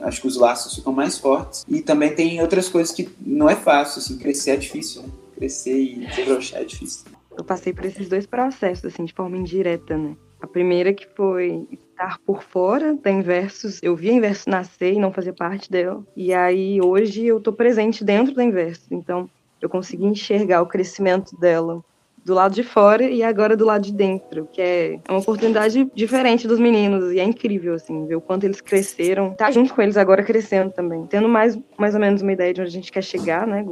Acho 0.00 0.20
que 0.20 0.26
os 0.26 0.36
laços 0.36 0.74
ficam 0.74 0.92
mais 0.92 1.18
fortes. 1.18 1.64
E 1.66 1.80
também 1.80 2.14
tem 2.14 2.40
outras 2.40 2.68
coisas 2.68 2.94
que 2.94 3.08
não 3.20 3.48
é 3.48 3.56
fácil, 3.56 4.00
assim, 4.00 4.18
crescer 4.18 4.50
é 4.50 4.56
difícil, 4.56 5.02
né? 5.02 5.08
Crescer 5.34 5.78
e 5.78 6.06
desabrochar 6.06 6.60
é 6.60 6.64
difícil. 6.64 7.04
Eu 7.36 7.44
passei 7.44 7.72
por 7.72 7.84
esses 7.84 8.08
dois 8.08 8.26
processos, 8.26 8.84
assim, 8.84 9.04
de 9.04 9.12
forma 9.12 9.36
indireta, 9.36 9.96
né? 9.96 10.16
A 10.40 10.46
primeira 10.46 10.92
que 10.92 11.06
foi 11.16 11.66
estar 11.96 12.18
por 12.20 12.42
fora 12.42 12.94
da 12.94 13.10
Inversos. 13.10 13.80
Eu 13.82 13.96
vi 13.96 14.10
a 14.10 14.12
Inversos 14.12 14.46
nascer 14.46 14.92
e 14.92 14.98
não 14.98 15.10
fazer 15.10 15.32
parte 15.32 15.70
dela. 15.70 16.04
E 16.14 16.32
aí 16.32 16.80
hoje 16.80 17.24
eu 17.24 17.38
estou 17.38 17.52
presente 17.52 18.04
dentro 18.04 18.34
da 18.34 18.44
Inversos. 18.44 18.86
Então 18.90 19.28
eu 19.60 19.68
consegui 19.68 20.04
enxergar 20.04 20.60
o 20.60 20.66
crescimento 20.66 21.34
dela 21.38 21.82
do 22.22 22.34
lado 22.34 22.54
de 22.54 22.64
fora 22.64 23.04
e 23.04 23.22
agora 23.22 23.56
do 23.56 23.64
lado 23.64 23.82
de 23.82 23.92
dentro, 23.92 24.48
que 24.52 24.60
é 24.60 24.98
uma 25.08 25.20
oportunidade 25.20 25.88
diferente 25.94 26.48
dos 26.48 26.58
meninos 26.58 27.12
e 27.12 27.20
é 27.20 27.24
incrível 27.24 27.74
assim 27.74 28.04
ver 28.04 28.16
o 28.16 28.20
quanto 28.20 28.42
eles 28.42 28.60
cresceram, 28.60 29.32
tá 29.32 29.48
junto 29.52 29.72
com 29.72 29.80
eles 29.80 29.96
agora 29.96 30.24
crescendo 30.24 30.72
também, 30.72 31.06
tendo 31.06 31.28
mais 31.28 31.56
mais 31.78 31.94
ou 31.94 32.00
menos 32.00 32.22
uma 32.22 32.32
ideia 32.32 32.52
de 32.52 32.60
onde 32.60 32.68
a 32.68 32.72
gente 32.72 32.90
quer 32.90 33.04
chegar, 33.04 33.46
né, 33.46 33.64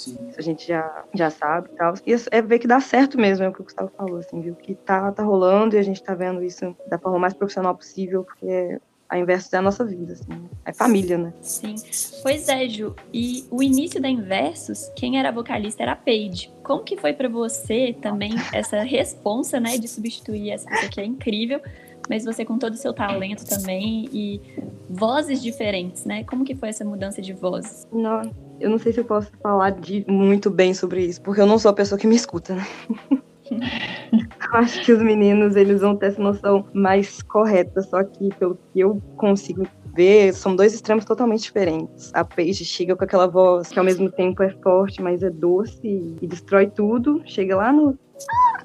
Sim. 0.00 0.16
a 0.36 0.40
gente 0.40 0.66
já, 0.66 1.04
já 1.14 1.28
sabe 1.28 1.68
e 1.72 1.76
tal. 1.76 1.94
E 2.06 2.14
é 2.30 2.40
ver 2.40 2.58
que 2.58 2.66
dá 2.66 2.80
certo 2.80 3.18
mesmo, 3.18 3.44
é 3.44 3.48
o 3.48 3.52
que 3.52 3.60
o 3.60 3.64
Gustavo 3.64 3.90
falou, 3.96 4.18
assim, 4.18 4.40
viu? 4.40 4.54
Que 4.54 4.74
tá, 4.74 5.12
tá 5.12 5.22
rolando 5.22 5.76
e 5.76 5.78
a 5.78 5.82
gente 5.82 6.02
tá 6.02 6.14
vendo 6.14 6.42
isso 6.42 6.74
da 6.88 6.98
forma 6.98 7.18
mais 7.18 7.34
profissional 7.34 7.74
possível, 7.74 8.24
porque 8.24 8.80
a 9.10 9.18
Inversos 9.18 9.52
é 9.52 9.56
a 9.58 9.62
nossa 9.62 9.84
vida, 9.84 10.14
assim. 10.14 10.48
É 10.64 10.72
família, 10.72 11.18
né? 11.18 11.34
Sim. 11.42 11.74
Pois 12.22 12.48
é, 12.48 12.68
Ju. 12.68 12.94
E 13.12 13.44
o 13.50 13.62
início 13.62 14.00
da 14.00 14.08
Inversos, 14.08 14.90
quem 14.96 15.18
era 15.18 15.30
vocalista 15.30 15.82
era 15.82 15.92
a 15.92 15.96
Paige. 15.96 16.50
Como 16.62 16.82
que 16.82 16.96
foi 16.96 17.12
para 17.12 17.28
você 17.28 17.94
também 18.00 18.32
essa 18.54 18.80
responsa, 18.82 19.60
né, 19.60 19.76
de 19.76 19.88
substituir 19.88 20.52
essa 20.52 20.68
pessoa 20.70 20.88
que 20.88 21.00
é 21.00 21.04
incrível, 21.04 21.60
mas 22.08 22.24
você 22.24 22.44
com 22.44 22.56
todo 22.56 22.74
o 22.74 22.76
seu 22.76 22.94
talento 22.94 23.44
também 23.44 24.08
e 24.12 24.40
vozes 24.88 25.42
diferentes, 25.42 26.04
né? 26.04 26.24
Como 26.24 26.44
que 26.44 26.54
foi 26.54 26.70
essa 26.70 26.84
mudança 26.84 27.20
de 27.20 27.32
voz? 27.32 27.86
Não, 27.92 28.22
eu 28.60 28.70
não 28.70 28.78
sei 28.78 28.92
se 28.92 29.00
eu 29.00 29.04
posso 29.04 29.30
falar 29.42 29.70
de, 29.70 30.04
muito 30.06 30.50
bem 30.50 30.74
sobre 30.74 31.04
isso, 31.04 31.20
porque 31.22 31.40
eu 31.40 31.46
não 31.46 31.58
sou 31.58 31.70
a 31.70 31.74
pessoa 31.74 31.98
que 31.98 32.06
me 32.06 32.14
escuta, 32.14 32.54
né? 32.54 32.66
eu 33.50 34.54
acho 34.54 34.84
que 34.84 34.92
os 34.92 35.02
meninos, 35.02 35.56
eles 35.56 35.80
vão 35.80 35.96
ter 35.96 36.06
essa 36.06 36.22
noção 36.22 36.66
mais 36.72 37.22
correta, 37.22 37.82
só 37.82 38.04
que 38.04 38.28
pelo 38.38 38.56
que 38.72 38.80
eu 38.80 39.02
consigo 39.16 39.66
ver, 39.94 40.32
são 40.34 40.54
dois 40.54 40.74
extremos 40.74 41.04
totalmente 41.04 41.42
diferentes. 41.42 42.12
A 42.14 42.24
Paige 42.24 42.64
chega 42.64 42.94
com 42.94 43.04
aquela 43.04 43.26
voz 43.26 43.68
que 43.68 43.78
ao 43.78 43.84
mesmo 43.84 44.10
tempo 44.10 44.42
é 44.42 44.50
forte, 44.62 45.02
mas 45.02 45.22
é 45.22 45.30
doce 45.30 46.16
e 46.20 46.26
destrói 46.26 46.68
tudo. 46.68 47.22
Chega 47.24 47.56
lá 47.56 47.72
no 47.72 47.98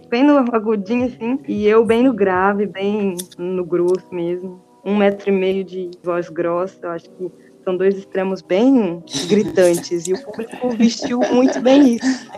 bem 0.09 0.23
no 0.23 0.37
agudinho 0.37 1.05
assim, 1.05 1.39
e 1.47 1.65
eu 1.65 1.85
bem 1.85 2.03
no 2.03 2.13
grave, 2.13 2.65
bem 2.65 3.15
no 3.37 3.65
grosso 3.65 4.07
mesmo. 4.11 4.61
Um 4.83 4.95
metro 4.97 5.29
e 5.29 5.31
meio 5.31 5.63
de 5.63 5.89
voz 6.03 6.29
grossa, 6.29 6.77
eu 6.83 6.91
acho 6.91 7.09
que 7.11 7.31
são 7.65 7.75
dois 7.75 7.97
extremos 7.97 8.41
bem 8.41 9.03
gritantes, 9.27 10.07
e 10.07 10.13
o 10.13 10.23
público 10.23 10.69
vestiu 10.69 11.19
muito 11.19 11.59
bem 11.59 11.95
isso. 11.95 12.29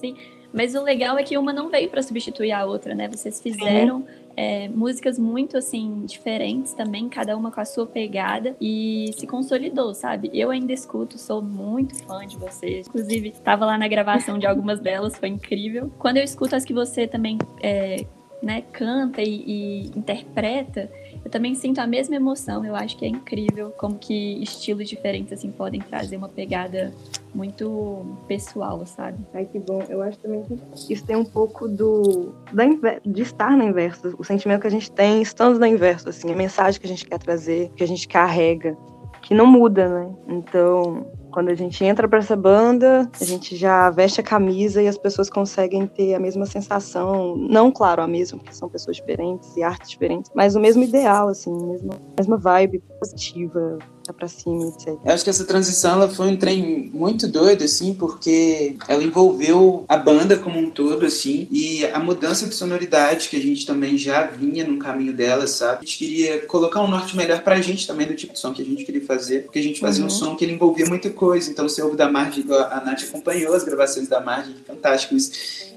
Sim, 0.00 0.16
mas 0.52 0.74
o 0.74 0.82
legal 0.82 1.18
é 1.18 1.22
que 1.22 1.36
uma 1.36 1.52
não 1.52 1.68
veio 1.68 1.90
para 1.90 2.00
substituir 2.02 2.52
a 2.52 2.64
outra, 2.64 2.94
né? 2.94 3.08
Vocês 3.08 3.42
fizeram 3.42 4.06
é, 4.36 4.68
músicas 4.68 5.18
muito, 5.18 5.58
assim, 5.58 6.04
diferentes 6.06 6.72
também, 6.72 7.08
cada 7.08 7.36
uma 7.36 7.50
com 7.50 7.60
a 7.60 7.64
sua 7.64 7.86
pegada, 7.86 8.56
e 8.60 9.10
se 9.18 9.26
consolidou, 9.26 9.92
sabe? 9.92 10.30
Eu 10.32 10.50
ainda 10.50 10.72
escuto, 10.72 11.18
sou 11.18 11.42
muito 11.42 11.96
fã 12.04 12.26
de 12.26 12.38
vocês. 12.38 12.86
Inclusive, 12.86 13.30
estava 13.30 13.66
lá 13.66 13.76
na 13.76 13.88
gravação 13.88 14.38
de 14.38 14.46
algumas 14.46 14.78
delas, 14.78 15.18
foi 15.18 15.28
incrível. 15.28 15.90
Quando 15.98 16.18
eu 16.18 16.24
escuto 16.24 16.54
as 16.54 16.64
que 16.64 16.72
você 16.72 17.06
também 17.06 17.36
é, 17.62 18.06
né, 18.42 18.62
canta 18.72 19.22
e, 19.22 19.42
e 19.46 19.86
interpreta, 19.96 20.90
eu 21.26 21.30
também 21.30 21.56
sinto 21.56 21.80
a 21.80 21.88
mesma 21.88 22.14
emoção. 22.14 22.64
Eu 22.64 22.76
acho 22.76 22.96
que 22.96 23.04
é 23.04 23.08
incrível 23.08 23.72
como 23.76 23.98
que 23.98 24.40
estilos 24.44 24.88
diferentes 24.88 25.32
assim 25.32 25.50
podem 25.50 25.80
trazer 25.80 26.16
uma 26.16 26.28
pegada 26.28 26.94
muito 27.34 28.06
pessoal, 28.28 28.86
sabe? 28.86 29.18
Ai, 29.34 29.44
que 29.44 29.58
bom. 29.58 29.82
Eu 29.88 30.02
acho 30.02 30.16
também 30.20 30.44
que 30.44 30.92
isso 30.92 31.04
tem 31.04 31.16
um 31.16 31.24
pouco 31.24 31.66
do 31.66 32.32
da, 32.52 32.64
de 33.04 33.22
estar 33.22 33.56
na 33.56 33.64
inverso, 33.64 34.14
o 34.16 34.22
sentimento 34.22 34.60
que 34.60 34.68
a 34.68 34.70
gente 34.70 34.88
tem 34.88 35.20
estando 35.20 35.58
na 35.58 35.68
inverso, 35.68 36.08
assim, 36.08 36.32
a 36.32 36.36
mensagem 36.36 36.80
que 36.80 36.86
a 36.86 36.90
gente 36.90 37.04
quer 37.04 37.18
trazer, 37.18 37.72
que 37.74 37.82
a 37.82 37.88
gente 37.88 38.06
carrega, 38.06 38.78
que 39.20 39.34
não 39.34 39.46
muda, 39.46 39.88
né? 39.88 40.14
Então, 40.28 41.10
Quando 41.36 41.50
a 41.50 41.54
gente 41.54 41.84
entra 41.84 42.08
para 42.08 42.20
essa 42.20 42.34
banda, 42.34 43.10
a 43.20 43.22
gente 43.22 43.56
já 43.56 43.90
veste 43.90 44.22
a 44.22 44.24
camisa 44.24 44.82
e 44.82 44.88
as 44.88 44.96
pessoas 44.96 45.28
conseguem 45.28 45.86
ter 45.86 46.14
a 46.14 46.18
mesma 46.18 46.46
sensação, 46.46 47.36
não 47.36 47.70
claro 47.70 48.00
a 48.00 48.08
mesma, 48.08 48.38
porque 48.38 48.54
são 48.54 48.70
pessoas 48.70 48.96
diferentes 48.96 49.54
e 49.54 49.62
artes 49.62 49.90
diferentes, 49.90 50.30
mas 50.34 50.56
o 50.56 50.60
mesmo 50.60 50.82
ideal 50.82 51.28
assim, 51.28 51.54
mesma 51.66 51.92
mesma 52.16 52.38
vibe 52.38 52.82
positiva, 52.98 53.76
tá 54.06 54.12
pra 54.12 54.28
cima, 54.28 54.68
etc. 54.68 54.88
Eu 55.04 55.12
acho 55.12 55.24
que 55.24 55.30
essa 55.30 55.44
transição 55.44 55.92
ela 55.92 56.08
foi 56.08 56.28
um 56.28 56.36
trem 56.36 56.90
muito 56.92 57.26
doido, 57.26 57.64
assim, 57.64 57.94
porque 57.94 58.76
ela 58.88 59.02
envolveu 59.02 59.84
a 59.88 59.96
banda 59.96 60.36
como 60.38 60.58
um 60.58 60.70
todo, 60.70 61.04
assim, 61.06 61.48
e 61.50 61.84
a 61.86 61.98
mudança 61.98 62.46
de 62.46 62.54
sonoridade 62.54 63.28
que 63.28 63.36
a 63.36 63.40
gente 63.40 63.66
também 63.66 63.96
já 63.96 64.26
vinha 64.26 64.66
no 64.66 64.78
caminho 64.78 65.12
dela, 65.12 65.46
sabe? 65.46 65.78
A 65.78 65.84
gente 65.84 65.98
queria 65.98 66.46
colocar 66.46 66.82
um 66.82 66.88
norte 66.88 67.16
melhor 67.16 67.42
pra 67.42 67.60
gente 67.60 67.86
também 67.86 68.06
do 68.06 68.14
tipo 68.14 68.32
de 68.32 68.38
som 68.38 68.52
que 68.52 68.62
a 68.62 68.64
gente 68.64 68.84
queria 68.84 69.04
fazer, 69.04 69.44
porque 69.44 69.58
a 69.58 69.62
gente 69.62 69.80
fazia 69.80 70.02
uhum. 70.02 70.08
um 70.08 70.10
som 70.10 70.36
que 70.36 70.44
ele 70.44 70.52
envolvia 70.52 70.86
muita 70.86 71.10
coisa. 71.10 71.50
Então, 71.50 71.68
você 71.68 71.82
ouve 71.82 71.96
da 71.96 72.10
Margem, 72.10 72.44
a 72.50 72.80
Nath 72.84 73.04
acompanhou 73.08 73.54
as 73.54 73.64
gravações 73.64 74.08
da 74.08 74.20
Margem, 74.20 74.54
fantástico 74.66 75.14
isso. 75.14 75.32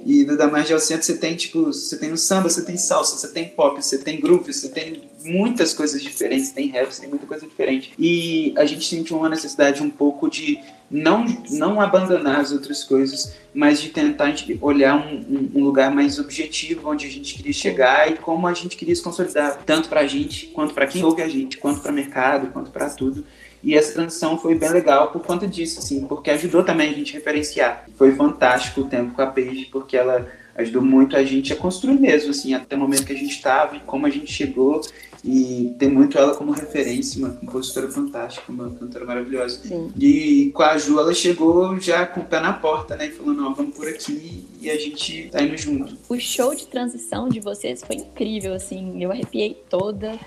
E 0.05 0.24
do 0.24 0.38
da 0.38 0.48
Margem 0.48 0.74
ao 0.74 0.79
Centro 0.79 1.05
você 1.05 1.17
tem, 1.17 1.36
tipo, 1.36 1.65
você 1.65 1.98
tem 1.98 2.12
o 2.12 2.17
samba, 2.17 2.50
você 2.50 2.63
tem 2.63 2.77
salsa, 2.77 3.17
você 3.17 3.27
tem 3.33 3.50
pop, 3.50 3.81
você 3.81 3.98
tem 3.98 4.19
groove, 4.19 4.53
você 4.53 4.69
tem 4.69 5.08
muitas 5.23 5.73
coisas 5.73 6.01
diferentes, 6.01 6.51
tem 6.51 6.67
rap, 6.67 6.89
tem 6.97 7.09
muita 7.09 7.25
coisa 7.25 7.45
diferente. 7.45 7.93
E 7.97 8.53
a 8.57 8.65
gente 8.65 8.85
sentiu 8.85 9.17
uma 9.17 9.29
necessidade 9.29 9.81
um 9.83 9.89
pouco 9.89 10.29
de 10.29 10.59
não, 10.89 11.25
não 11.51 11.79
abandonar 11.79 12.39
as 12.39 12.51
outras 12.51 12.83
coisas, 12.83 13.35
mas 13.53 13.81
de 13.81 13.89
tentar 13.89 14.33
olhar 14.61 14.95
um, 14.95 15.49
um, 15.55 15.63
lugar 15.63 15.91
mais 15.91 16.17
objetivo 16.17 16.89
onde 16.89 17.05
a 17.05 17.09
gente 17.09 17.35
queria 17.35 17.53
chegar 17.53 18.11
e 18.11 18.15
como 18.15 18.47
a 18.47 18.53
gente 18.53 18.75
queria 18.75 18.95
se 18.95 19.03
consolidar, 19.03 19.61
tanto 19.65 19.89
para 19.89 20.01
a 20.01 20.07
gente, 20.07 20.47
quanto 20.47 20.73
para 20.73 20.88
quem 20.88 21.03
ouve 21.03 21.21
a 21.21 21.27
gente, 21.27 21.57
quanto 21.57 21.81
para 21.81 21.91
o 21.91 21.95
mercado, 21.95 22.51
quanto 22.51 22.71
para 22.71 22.89
tudo. 22.89 23.23
E 23.61 23.75
essa 23.75 23.93
transição 23.93 24.38
foi 24.38 24.55
bem 24.55 24.69
legal 24.69 25.11
por 25.11 25.21
conta 25.21 25.45
disso, 25.45 25.79
assim, 25.79 26.05
porque 26.07 26.31
ajudou 26.31 26.63
também 26.63 26.89
a 26.89 26.93
gente 26.93 27.11
a 27.11 27.19
referenciar. 27.19 27.85
Foi 27.97 28.15
fantástico 28.15 28.81
o 28.81 28.85
tempo 28.85 29.13
com 29.13 29.21
a 29.21 29.27
Paige, 29.27 29.65
porque 29.65 29.97
ela 29.97 30.27
ajudou 30.55 30.81
muito 30.81 31.15
a 31.15 31.23
gente 31.23 31.51
a 31.51 31.55
construir 31.55 31.99
mesmo, 31.99 32.31
assim, 32.31 32.53
até 32.53 32.75
o 32.75 32.79
momento 32.79 33.05
que 33.05 33.13
a 33.13 33.17
gente 33.17 33.31
estava 33.31 33.75
e 33.75 33.79
como 33.81 34.05
a 34.05 34.09
gente 34.09 34.31
chegou 34.31 34.81
e 35.23 35.75
tem 35.77 35.89
muito 35.89 36.17
ela 36.17 36.35
como 36.35 36.51
referência, 36.51 37.19
uma 37.19 37.33
compositora 37.33 37.89
fantástica, 37.89 38.51
uma 38.51 38.69
cantora 38.71 39.05
maravilhosa. 39.05 39.61
Sim. 39.61 39.91
E 39.99 40.51
com 40.53 40.63
a 40.63 40.77
Ju, 40.77 40.99
ela 40.99 41.13
chegou 41.13 41.79
já 41.79 42.05
com 42.05 42.21
o 42.21 42.25
pé 42.25 42.39
na 42.39 42.53
porta, 42.53 42.95
né? 42.95 43.07
E 43.07 43.11
falou, 43.11 43.33
não, 43.33 43.53
vamos 43.53 43.75
por 43.75 43.88
aqui 43.88 44.45
e 44.61 44.69
a 44.69 44.77
gente 44.77 45.29
tá 45.29 45.41
indo 45.41 45.57
junto. 45.57 45.97
O 46.07 46.19
show 46.19 46.55
de 46.55 46.67
transição 46.67 47.27
de 47.27 47.39
vocês 47.39 47.83
foi 47.83 47.97
incrível, 47.97 48.53
assim, 48.53 49.03
eu 49.03 49.11
arrepiei 49.11 49.61
toda. 49.69 50.17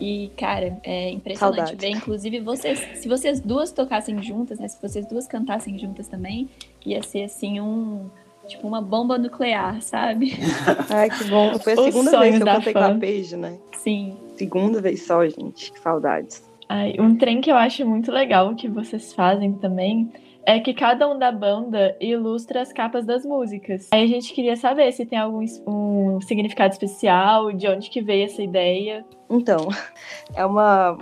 E, 0.00 0.30
cara, 0.36 0.78
é 0.84 1.10
impressionante 1.10 1.56
Saudade. 1.56 1.76
ver. 1.76 1.90
Inclusive, 1.90 2.40
vocês, 2.40 2.78
se 3.00 3.08
vocês 3.08 3.40
duas 3.40 3.72
tocassem 3.72 4.22
juntas, 4.22 4.58
né? 4.58 4.68
Se 4.68 4.80
vocês 4.80 5.04
duas 5.06 5.26
cantassem 5.26 5.76
juntas 5.76 6.06
também, 6.06 6.48
ia 6.86 7.02
ser 7.02 7.24
assim 7.24 7.60
um 7.60 8.08
Tipo 8.48 8.66
uma 8.66 8.80
bomba 8.80 9.18
nuclear, 9.18 9.80
sabe? 9.82 10.32
Ai, 10.90 11.10
que 11.10 11.24
bom. 11.24 11.58
Foi 11.58 11.74
a 11.74 11.76
segunda 11.76 12.18
vez 12.18 12.36
que 12.36 12.42
eu 12.42 12.46
cantei 12.46 12.72
fã. 12.72 12.80
com 12.80 12.86
a 12.86 12.98
Paige, 12.98 13.36
né? 13.36 13.58
Sim. 13.76 14.16
Segunda 14.36 14.80
vez 14.80 15.02
só, 15.02 15.26
gente. 15.26 15.70
Que 15.70 15.78
saudades. 15.78 16.42
Ai, 16.68 16.94
um 16.98 17.16
trem 17.16 17.40
que 17.40 17.50
eu 17.50 17.56
acho 17.56 17.86
muito 17.86 18.10
legal 18.10 18.54
que 18.54 18.68
vocês 18.68 19.12
fazem 19.12 19.52
também 19.54 20.10
é 20.44 20.58
que 20.60 20.72
cada 20.72 21.06
um 21.06 21.18
da 21.18 21.30
banda 21.30 21.94
ilustra 22.00 22.62
as 22.62 22.72
capas 22.72 23.04
das 23.04 23.24
músicas. 23.24 23.88
Aí 23.92 24.02
a 24.02 24.06
gente 24.06 24.32
queria 24.32 24.56
saber 24.56 24.90
se 24.92 25.04
tem 25.04 25.18
algum 25.18 25.44
um 25.66 26.20
significado 26.22 26.72
especial, 26.72 27.52
de 27.52 27.68
onde 27.68 27.90
que 27.90 28.00
veio 28.00 28.24
essa 28.24 28.42
ideia. 28.42 29.04
Então, 29.28 29.68
é 30.34 30.46
uma 30.46 30.96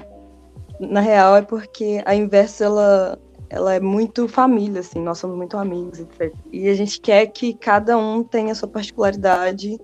na 0.80 1.00
real 1.00 1.36
é 1.36 1.42
porque 1.42 2.02
a 2.04 2.14
Inverso 2.14 2.64
ela 2.64 3.18
ela 3.48 3.74
é 3.74 3.80
muito 3.80 4.28
família, 4.28 4.80
assim, 4.80 5.00
nós 5.00 5.18
somos 5.18 5.36
muito 5.36 5.56
amigos, 5.56 6.00
etc. 6.00 6.34
E 6.52 6.68
a 6.68 6.74
gente 6.74 7.00
quer 7.00 7.26
que 7.26 7.54
cada 7.54 7.96
um 7.96 8.22
tenha 8.22 8.54
sua 8.54 8.68
particularidade 8.68 9.78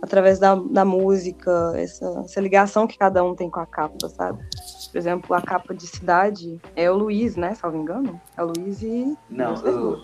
através 0.00 0.38
da, 0.38 0.54
da 0.54 0.84
música, 0.84 1.72
essa, 1.76 2.22
essa 2.24 2.40
ligação 2.40 2.86
que 2.86 2.96
cada 2.96 3.22
um 3.24 3.34
tem 3.34 3.50
com 3.50 3.60
a 3.60 3.66
capa, 3.66 4.08
sabe? 4.08 4.38
Por 4.90 4.98
exemplo, 4.98 5.34
a 5.34 5.42
capa 5.42 5.74
de 5.74 5.86
Cidade 5.86 6.60
é 6.76 6.90
o 6.90 6.96
Luiz, 6.96 7.36
né? 7.36 7.54
Salvo 7.54 7.76
engano. 7.76 8.20
É 8.36 8.42
o 8.42 8.46
Luiz 8.46 8.80
e. 8.82 9.16
Não, 9.28 9.54
o, 9.54 10.00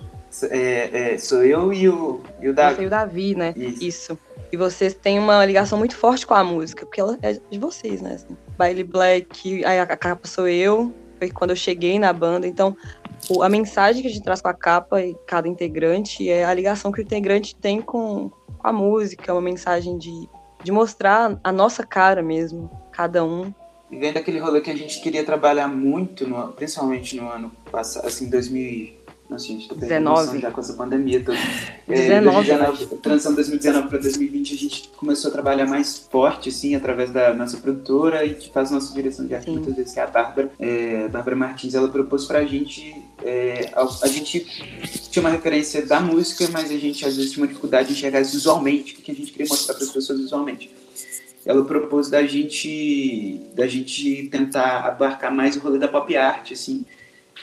é, 0.50 1.14
é, 1.14 1.18
sou 1.18 1.44
eu 1.44 1.73
e 1.73 1.88
o, 1.88 2.21
e 2.40 2.49
o 2.49 2.54
Davi. 2.54 2.76
Você 2.76 2.83
e 2.83 2.87
o 2.87 2.90
Davi, 2.90 3.35
né? 3.35 3.54
Isso. 3.56 3.85
Isso. 3.85 4.18
E 4.52 4.56
vocês 4.56 4.94
têm 4.94 5.18
uma 5.18 5.44
ligação 5.44 5.78
muito 5.78 5.97
forte 5.97 6.26
com 6.26 6.35
a 6.35 6.44
música, 6.44 6.85
porque 6.85 7.00
ela 7.00 7.18
é 7.23 7.33
de 7.33 7.59
vocês, 7.59 8.00
né? 8.00 8.14
Assim, 8.14 8.37
Baile 8.56 8.85
Black, 8.85 9.64
aí 9.64 9.80
a 9.80 9.87
capa 9.87 10.28
sou 10.28 10.47
eu, 10.47 10.92
foi 11.18 11.30
quando 11.30 11.50
eu 11.50 11.56
cheguei 11.56 11.99
na 11.99 12.12
banda. 12.12 12.47
Então, 12.47 12.76
a 13.42 13.49
mensagem 13.49 14.02
que 14.02 14.09
a 14.09 14.11
gente 14.11 14.23
traz 14.23 14.40
com 14.40 14.49
a 14.49 14.54
capa 14.54 15.00
e 15.02 15.14
cada 15.26 15.49
integrante 15.49 16.28
é 16.28 16.44
a 16.44 16.54
ligação 16.54 16.92
que 16.92 17.00
o 17.00 17.02
integrante 17.02 17.56
tem 17.56 17.80
com, 17.80 18.30
com 18.59 18.68
a 18.68 18.73
música, 18.73 19.33
uma 19.33 19.42
mensagem 19.42 19.97
de, 19.99 20.28
de 20.62 20.73
mostrar 20.73 21.38
a 21.42 21.52
nossa 21.52 21.85
cara 21.85 22.23
mesmo, 22.23 22.71
cada 22.92 23.25
um. 23.25 23.52
E 23.90 23.99
vem 23.99 24.12
daquele 24.12 24.38
rolê 24.38 24.61
que 24.61 24.71
a 24.71 24.76
gente 24.76 25.00
queria 25.00 25.25
trabalhar 25.25 25.68
muito, 25.68 26.26
no, 26.26 26.49
principalmente 26.52 27.16
no 27.16 27.28
ano 27.28 27.52
passado, 27.71 28.06
assim, 28.06 28.28
2000 28.28 29.03
nossa, 29.35 29.47
gente, 29.47 29.69
tô 29.69 29.75
19. 29.75 30.41
já 30.41 30.50
com 30.50 30.61
essa 30.61 30.73
pandemia 30.73 31.23
toda. 31.23 31.38
19, 31.87 32.50
é, 32.50 32.57
2019, 32.59 32.97
transição 33.03 33.35
2019 33.35 33.88
para 33.88 33.99
2020, 33.99 34.55
a 34.55 34.57
gente 34.57 34.88
começou 34.97 35.29
a 35.29 35.33
trabalhar 35.33 35.67
mais 35.67 35.99
forte, 36.11 36.49
assim, 36.49 36.75
através 36.75 37.11
da 37.11 37.35
nossa 37.35 37.57
produtora 37.57 38.25
e 38.25 38.35
que 38.35 38.50
faz 38.50 38.71
nossa 38.71 38.95
direção 38.95 39.26
de 39.26 39.35
arte 39.35 39.47
Sim. 39.47 39.53
muitas 39.53 39.75
vezes, 39.75 39.93
que 39.93 40.00
é 40.00 40.03
a 40.03 40.07
Bárbara. 40.07 40.50
É, 40.59 41.05
a 41.07 41.09
Bárbara 41.09 41.37
Martins, 41.37 41.75
ela 41.75 41.88
propôs 41.88 42.25
pra 42.25 42.45
gente. 42.45 42.95
É, 43.23 43.71
a, 43.75 43.83
a, 43.83 44.09
gente 44.09 44.41
tinha 45.11 45.23
uma 45.23 45.31
referência 45.31 45.85
da 45.85 46.00
música, 46.00 46.49
mas 46.53 46.71
a 46.71 46.76
gente 46.76 47.05
às 47.05 47.17
vezes 47.17 47.33
tinha 47.33 47.43
uma 47.43 47.49
dificuldade 47.49 47.88
de 47.88 47.95
enxergar 47.95 48.21
visualmente, 48.21 48.95
o 48.95 48.97
que 48.99 49.11
a 49.11 49.14
gente 49.14 49.33
queria 49.33 49.49
mostrar 49.49 49.75
para 49.75 49.85
as 49.85 49.91
pessoas 49.91 50.21
visualmente 50.21 50.71
ela 51.47 51.62
propôs 51.62 52.09
da 52.09 52.26
gente 52.26 53.38
da 53.55 53.67
gente 53.67 54.29
tentar 54.31 54.87
abarcar 54.87 55.31
mais 55.31 55.55
o 55.57 55.61
rolê 55.61 55.79
da 55.79 55.87
pop 55.87 56.17
art, 56.17 56.53
assim, 56.53 56.87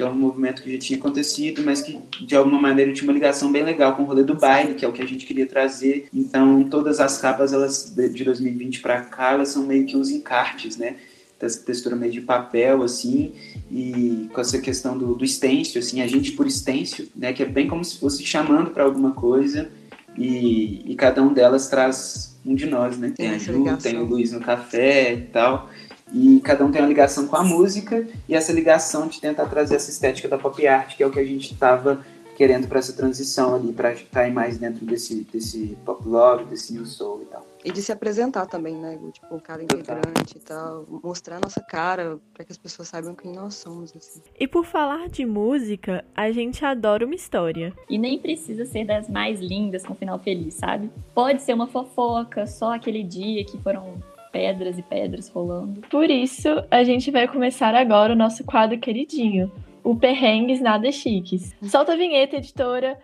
que 0.01 0.07
é 0.07 0.09
um 0.09 0.15
movimento 0.15 0.63
que 0.63 0.73
já 0.73 0.79
tinha 0.79 0.97
acontecido, 0.97 1.61
mas 1.63 1.83
que 1.83 1.99
de 2.25 2.35
alguma 2.35 2.59
maneira 2.59 2.91
tinha 2.91 3.07
uma 3.07 3.13
ligação 3.13 3.51
bem 3.51 3.61
legal 3.61 3.95
com 3.95 4.01
o 4.01 4.05
rolê 4.05 4.23
do 4.23 4.33
baile, 4.33 4.73
que 4.73 4.83
é 4.83 4.87
o 4.87 4.91
que 4.91 5.01
a 5.01 5.05
gente 5.05 5.27
queria 5.27 5.45
trazer. 5.45 6.07
Então, 6.11 6.63
todas 6.63 6.99
as 6.99 7.19
capas 7.19 7.53
elas 7.53 7.93
de 7.95 8.23
2020 8.23 8.79
para 8.79 9.01
cá, 9.01 9.33
elas 9.33 9.49
são 9.49 9.63
meio 9.63 9.85
que 9.85 9.95
uns 9.95 10.09
encartes, 10.09 10.75
né? 10.75 10.95
Dessa 11.39 11.59
textura 11.63 11.95
meio 11.95 12.11
de 12.11 12.21
papel, 12.21 12.81
assim, 12.81 13.33
e 13.69 14.27
com 14.33 14.41
essa 14.41 14.57
questão 14.59 14.97
do, 14.97 15.13
do 15.13 15.27
stencil, 15.27 15.79
assim, 15.79 16.01
a 16.01 16.07
gente 16.07 16.31
por 16.31 16.49
stencil, 16.49 17.07
né? 17.15 17.31
Que 17.31 17.43
é 17.43 17.45
bem 17.45 17.67
como 17.67 17.85
se 17.85 17.99
fosse 17.99 18.25
chamando 18.25 18.71
para 18.71 18.83
alguma 18.83 19.11
coisa, 19.11 19.69
e, 20.17 20.91
e 20.91 20.95
cada 20.95 21.21
um 21.21 21.31
delas 21.31 21.67
traz 21.67 22.35
um 22.43 22.55
de 22.55 22.65
nós, 22.65 22.97
né? 22.97 23.13
Tem, 23.15 23.27
tem 23.27 23.35
a 23.35 23.37
Ju, 23.37 23.77
tem 23.77 23.99
o 23.99 24.05
Luiz 24.05 24.31
no 24.31 24.39
café 24.39 25.13
e 25.13 25.21
tal. 25.21 25.69
E 26.13 26.41
cada 26.41 26.65
um 26.65 26.71
tem 26.71 26.81
uma 26.81 26.87
ligação 26.87 27.27
com 27.27 27.35
a 27.35 27.43
música 27.43 28.05
e 28.27 28.35
essa 28.35 28.51
ligação 28.51 29.07
de 29.07 29.21
tentar 29.21 29.45
trazer 29.45 29.75
essa 29.75 29.89
estética 29.89 30.27
da 30.27 30.37
pop 30.37 30.65
art, 30.67 30.95
que 30.95 31.03
é 31.03 31.07
o 31.07 31.11
que 31.11 31.19
a 31.19 31.25
gente 31.25 31.53
estava 31.53 32.03
querendo 32.35 32.67
para 32.67 32.79
essa 32.79 32.93
transição 32.93 33.53
ali, 33.53 33.71
para 33.71 33.93
estar 33.93 34.31
mais 34.31 34.57
dentro 34.57 34.83
desse, 34.85 35.23
desse 35.31 35.77
pop 35.85 36.07
love, 36.07 36.45
desse 36.45 36.73
new 36.73 36.85
soul 36.85 37.21
e 37.21 37.25
tal. 37.25 37.45
E 37.63 37.71
de 37.71 37.81
se 37.83 37.91
apresentar 37.91 38.47
também, 38.47 38.75
né? 38.75 38.97
Tipo, 39.13 39.39
cada 39.39 39.61
integrante 39.61 40.37
e 40.37 40.39
tal. 40.39 40.83
Mostrar 41.03 41.37
a 41.37 41.39
nossa 41.39 41.61
cara 41.61 42.17
para 42.33 42.43
que 42.43 42.51
as 42.51 42.57
pessoas 42.57 42.87
saibam 42.87 43.13
quem 43.13 43.31
nós 43.31 43.53
somos, 43.53 43.95
assim. 43.95 44.21
E 44.39 44.47
por 44.47 44.65
falar 44.65 45.07
de 45.07 45.23
música, 45.23 46.03
a 46.15 46.31
gente 46.31 46.65
adora 46.65 47.05
uma 47.05 47.13
história. 47.13 47.71
E 47.87 47.99
nem 47.99 48.17
precisa 48.17 48.65
ser 48.65 48.85
das 48.85 49.07
mais 49.07 49.39
lindas 49.39 49.85
com 49.85 49.93
final 49.93 50.17
feliz, 50.17 50.55
sabe? 50.55 50.89
Pode 51.13 51.43
ser 51.43 51.53
uma 51.53 51.67
fofoca, 51.67 52.47
só 52.47 52.73
aquele 52.73 53.03
dia 53.03 53.45
que 53.45 53.59
foram 53.59 54.01
pedras 54.31 54.77
e 54.77 54.81
pedras 54.81 55.29
rolando. 55.29 55.81
Por 55.89 56.09
isso, 56.09 56.49
a 56.69 56.83
gente 56.83 57.11
vai 57.11 57.27
começar 57.27 57.75
agora 57.75 58.13
o 58.13 58.15
nosso 58.15 58.43
quadro 58.43 58.77
queridinho, 58.79 59.51
o 59.83 59.95
Perrengues 59.95 60.61
Nada 60.61 60.91
Chiques. 60.91 61.55
Solta 61.61 61.93
a 61.93 61.95
vinheta, 61.95 62.37
editora. 62.37 62.97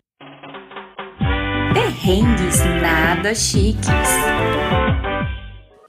Perrengues 1.74 2.63
Nada 2.81 3.36
Chiques. 3.36 3.88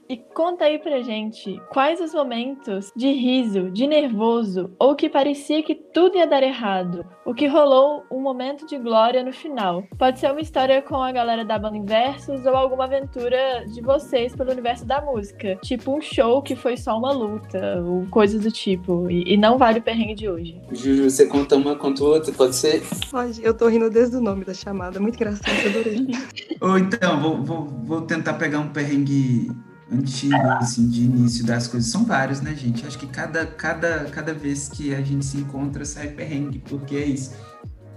E 0.09 0.17
conta 0.17 0.65
aí 0.65 0.79
pra 0.79 1.03
gente 1.03 1.61
quais 1.69 2.01
os 2.01 2.15
momentos 2.15 2.91
de 2.97 3.13
riso, 3.13 3.71
de 3.71 3.87
nervoso 3.87 4.71
ou 4.79 4.97
que 4.97 5.07
parecia 5.07 5.63
que 5.63 5.75
tudo 5.75 6.17
ia 6.17 6.27
dar 6.27 6.43
errado. 6.43 7.05
O 7.27 7.35
que 7.35 7.47
rolou 7.47 8.05
um 8.11 8.19
momento 8.19 8.67
de 8.67 8.79
glória 8.79 9.23
no 9.23 9.35
final. 9.35 9.85
Pode 9.99 10.19
ser 10.19 10.31
uma 10.31 10.41
história 10.41 10.81
com 10.81 10.97
a 10.97 11.13
galera 11.13 11.45
da 11.45 11.59
banda 11.59 11.77
Inversos 11.77 12.47
ou 12.47 12.57
alguma 12.57 12.85
aventura 12.85 13.67
de 13.67 13.83
vocês 13.83 14.35
pelo 14.35 14.51
universo 14.51 14.87
da 14.87 15.03
música. 15.03 15.57
Tipo 15.57 15.95
um 15.95 16.01
show 16.01 16.41
que 16.41 16.57
foi 16.57 16.79
só 16.79 16.97
uma 16.97 17.13
luta, 17.13 17.83
ou 17.85 18.07
coisas 18.07 18.43
do 18.43 18.51
tipo. 18.51 19.11
E, 19.11 19.35
e 19.35 19.37
não 19.37 19.59
vale 19.59 19.81
o 19.81 19.83
perrengue 19.83 20.15
de 20.15 20.29
hoje. 20.29 20.59
Juju, 20.73 21.11
você 21.11 21.27
conta 21.27 21.57
uma, 21.57 21.77
conta 21.77 22.03
outra, 22.03 22.33
pode 22.33 22.57
ser? 22.57 22.83
Pode, 23.11 23.45
eu 23.45 23.53
tô 23.53 23.69
rindo 23.69 23.91
desde 23.91 24.17
o 24.17 24.23
nome 24.23 24.47
da 24.47 24.55
chamada. 24.55 24.99
Muito 24.99 25.17
engraçado, 25.17 25.69
adorei. 25.69 26.07
ou 26.63 26.79
então, 26.79 27.21
vou, 27.21 27.43
vou, 27.43 27.67
vou 27.85 28.01
tentar 28.03 28.35
pegar 28.35 28.61
um 28.61 28.69
perrengue 28.69 29.51
antigo, 29.91 30.37
assim, 30.61 30.89
de 30.89 31.03
início 31.03 31.45
das 31.45 31.67
coisas. 31.67 31.91
São 31.91 32.05
vários, 32.05 32.41
né, 32.41 32.55
gente? 32.55 32.87
Acho 32.87 32.99
que 32.99 33.07
cada, 33.07 33.47
cada, 33.47 34.05
cada 34.07 34.35
vez 34.35 34.69
que 34.69 34.95
a 34.95 35.01
gente 35.01 35.25
se 35.25 35.39
encontra 35.39 35.85
sai 35.85 36.09
perrengue, 36.09 36.59
porque 36.61 36.97
é 36.97 37.05
isso. 37.05 37.33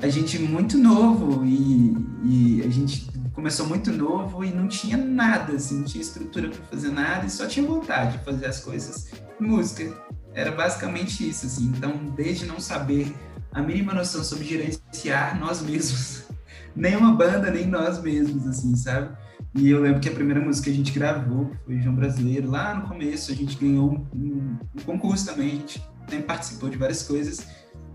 A 0.01 0.07
gente 0.07 0.39
muito 0.39 0.77
novo 0.77 1.45
e, 1.45 1.95
e 2.24 2.63
a 2.65 2.69
gente 2.69 3.07
começou 3.33 3.67
muito 3.67 3.91
novo 3.91 4.43
e 4.43 4.51
não 4.51 4.67
tinha 4.67 4.98
nada, 4.98 5.53
assim, 5.53 5.79
não 5.79 5.86
tinha 5.86 6.01
estrutura 6.01 6.50
para 6.50 6.63
fazer 6.65 6.89
nada 6.89 7.25
e 7.25 7.29
só 7.29 7.45
tinha 7.45 7.65
vontade 7.65 8.17
de 8.17 8.24
fazer 8.24 8.45
as 8.45 8.60
coisas. 8.60 9.12
Música. 9.39 9.95
Era 10.33 10.51
basicamente 10.51 11.27
isso, 11.27 11.45
assim. 11.45 11.65
Então, 11.65 11.91
desde 12.15 12.45
não 12.45 12.60
saber 12.60 13.13
a 13.51 13.62
mínima 13.62 13.93
noção 13.93 14.24
sobre 14.24 14.45
gerenciar 14.45 15.38
nós 15.39 15.62
mesmos, 15.62 16.24
nem 16.75 16.95
uma 16.95 17.13
banda, 17.13 17.51
nem 17.51 17.67
nós 17.67 18.01
mesmos, 18.01 18.48
assim, 18.48 18.75
sabe? 18.75 19.15
E 19.53 19.70
eu 19.70 19.81
lembro 19.81 20.00
que 20.00 20.08
a 20.08 20.13
primeira 20.13 20.39
música 20.39 20.65
que 20.65 20.72
a 20.72 20.74
gente 20.74 20.93
gravou 20.93 21.51
foi 21.65 21.79
João 21.79 21.96
Brasileiro. 21.96 22.50
Lá 22.50 22.74
no 22.74 22.88
começo 22.88 23.31
a 23.31 23.36
gente 23.36 23.58
ganhou 23.58 24.08
um, 24.13 24.58
um, 24.77 24.81
concurso 24.86 25.25
também, 25.25 25.48
a 25.48 25.55
gente 25.55 25.86
também 26.05 26.22
participou 26.22 26.70
de 26.70 26.77
várias 26.77 27.03
coisas. 27.03 27.46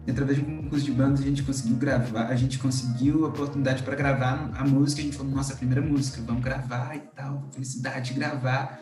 E 0.07 0.11
através 0.11 0.39
de 0.39 0.45
um 0.45 0.63
concurso 0.63 0.85
de 0.85 0.93
bandas 0.93 1.21
a 1.21 1.25
gente 1.25 1.43
conseguiu 1.43 1.77
gravar, 1.77 2.27
a 2.27 2.37
gente 2.37 2.59
conseguiu 2.59 3.25
a 3.25 3.29
oportunidade 3.29 3.83
para 3.83 3.97
gravar 3.97 4.51
a 4.55 4.65
música. 4.65 5.01
A 5.01 5.05
gente 5.05 5.17
falou, 5.17 5.33
nossa, 5.33 5.57
primeira 5.57 5.81
música, 5.81 6.21
vamos 6.25 6.43
gravar 6.43 6.95
e 6.95 7.01
tal, 7.01 7.49
felicidade 7.53 8.13
de 8.13 8.19
gravar. 8.21 8.81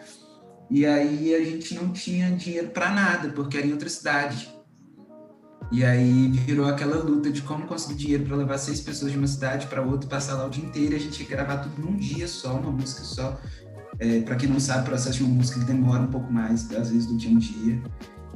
E 0.68 0.84
aí 0.84 1.34
a 1.34 1.44
gente 1.44 1.74
não 1.74 1.92
tinha 1.92 2.30
dinheiro 2.32 2.68
para 2.68 2.90
nada, 2.90 3.28
porque 3.28 3.56
era 3.56 3.66
em 3.66 3.72
outra 3.72 3.88
cidade. 3.88 4.53
E 5.74 5.84
aí 5.84 6.28
virou 6.28 6.68
aquela 6.68 7.02
luta 7.02 7.32
de 7.32 7.42
como 7.42 7.66
conseguir 7.66 7.96
dinheiro 7.96 8.24
para 8.26 8.36
levar 8.36 8.58
seis 8.58 8.80
pessoas 8.80 9.10
de 9.10 9.18
uma 9.18 9.26
cidade 9.26 9.66
para 9.66 9.82
outra, 9.82 10.08
passar 10.08 10.34
lá 10.34 10.46
o 10.46 10.48
dia 10.48 10.64
inteiro 10.64 10.92
e 10.92 10.96
a 10.96 11.00
gente 11.00 11.20
ia 11.20 11.28
gravar 11.28 11.56
tudo 11.56 11.82
num 11.82 11.96
dia 11.96 12.28
só, 12.28 12.56
uma 12.56 12.70
música 12.70 13.02
só. 13.02 13.40
É, 13.98 14.20
para 14.20 14.36
quem 14.36 14.48
não 14.48 14.60
sabe, 14.60 14.82
o 14.82 14.84
processo 14.84 15.18
de 15.18 15.24
uma 15.24 15.34
música 15.34 15.58
demora 15.64 16.04
um 16.04 16.06
pouco 16.06 16.32
mais, 16.32 16.70
às 16.70 16.90
vezes, 16.90 17.06
do 17.06 17.16
que 17.16 17.26
um 17.26 17.38
dia. 17.38 17.82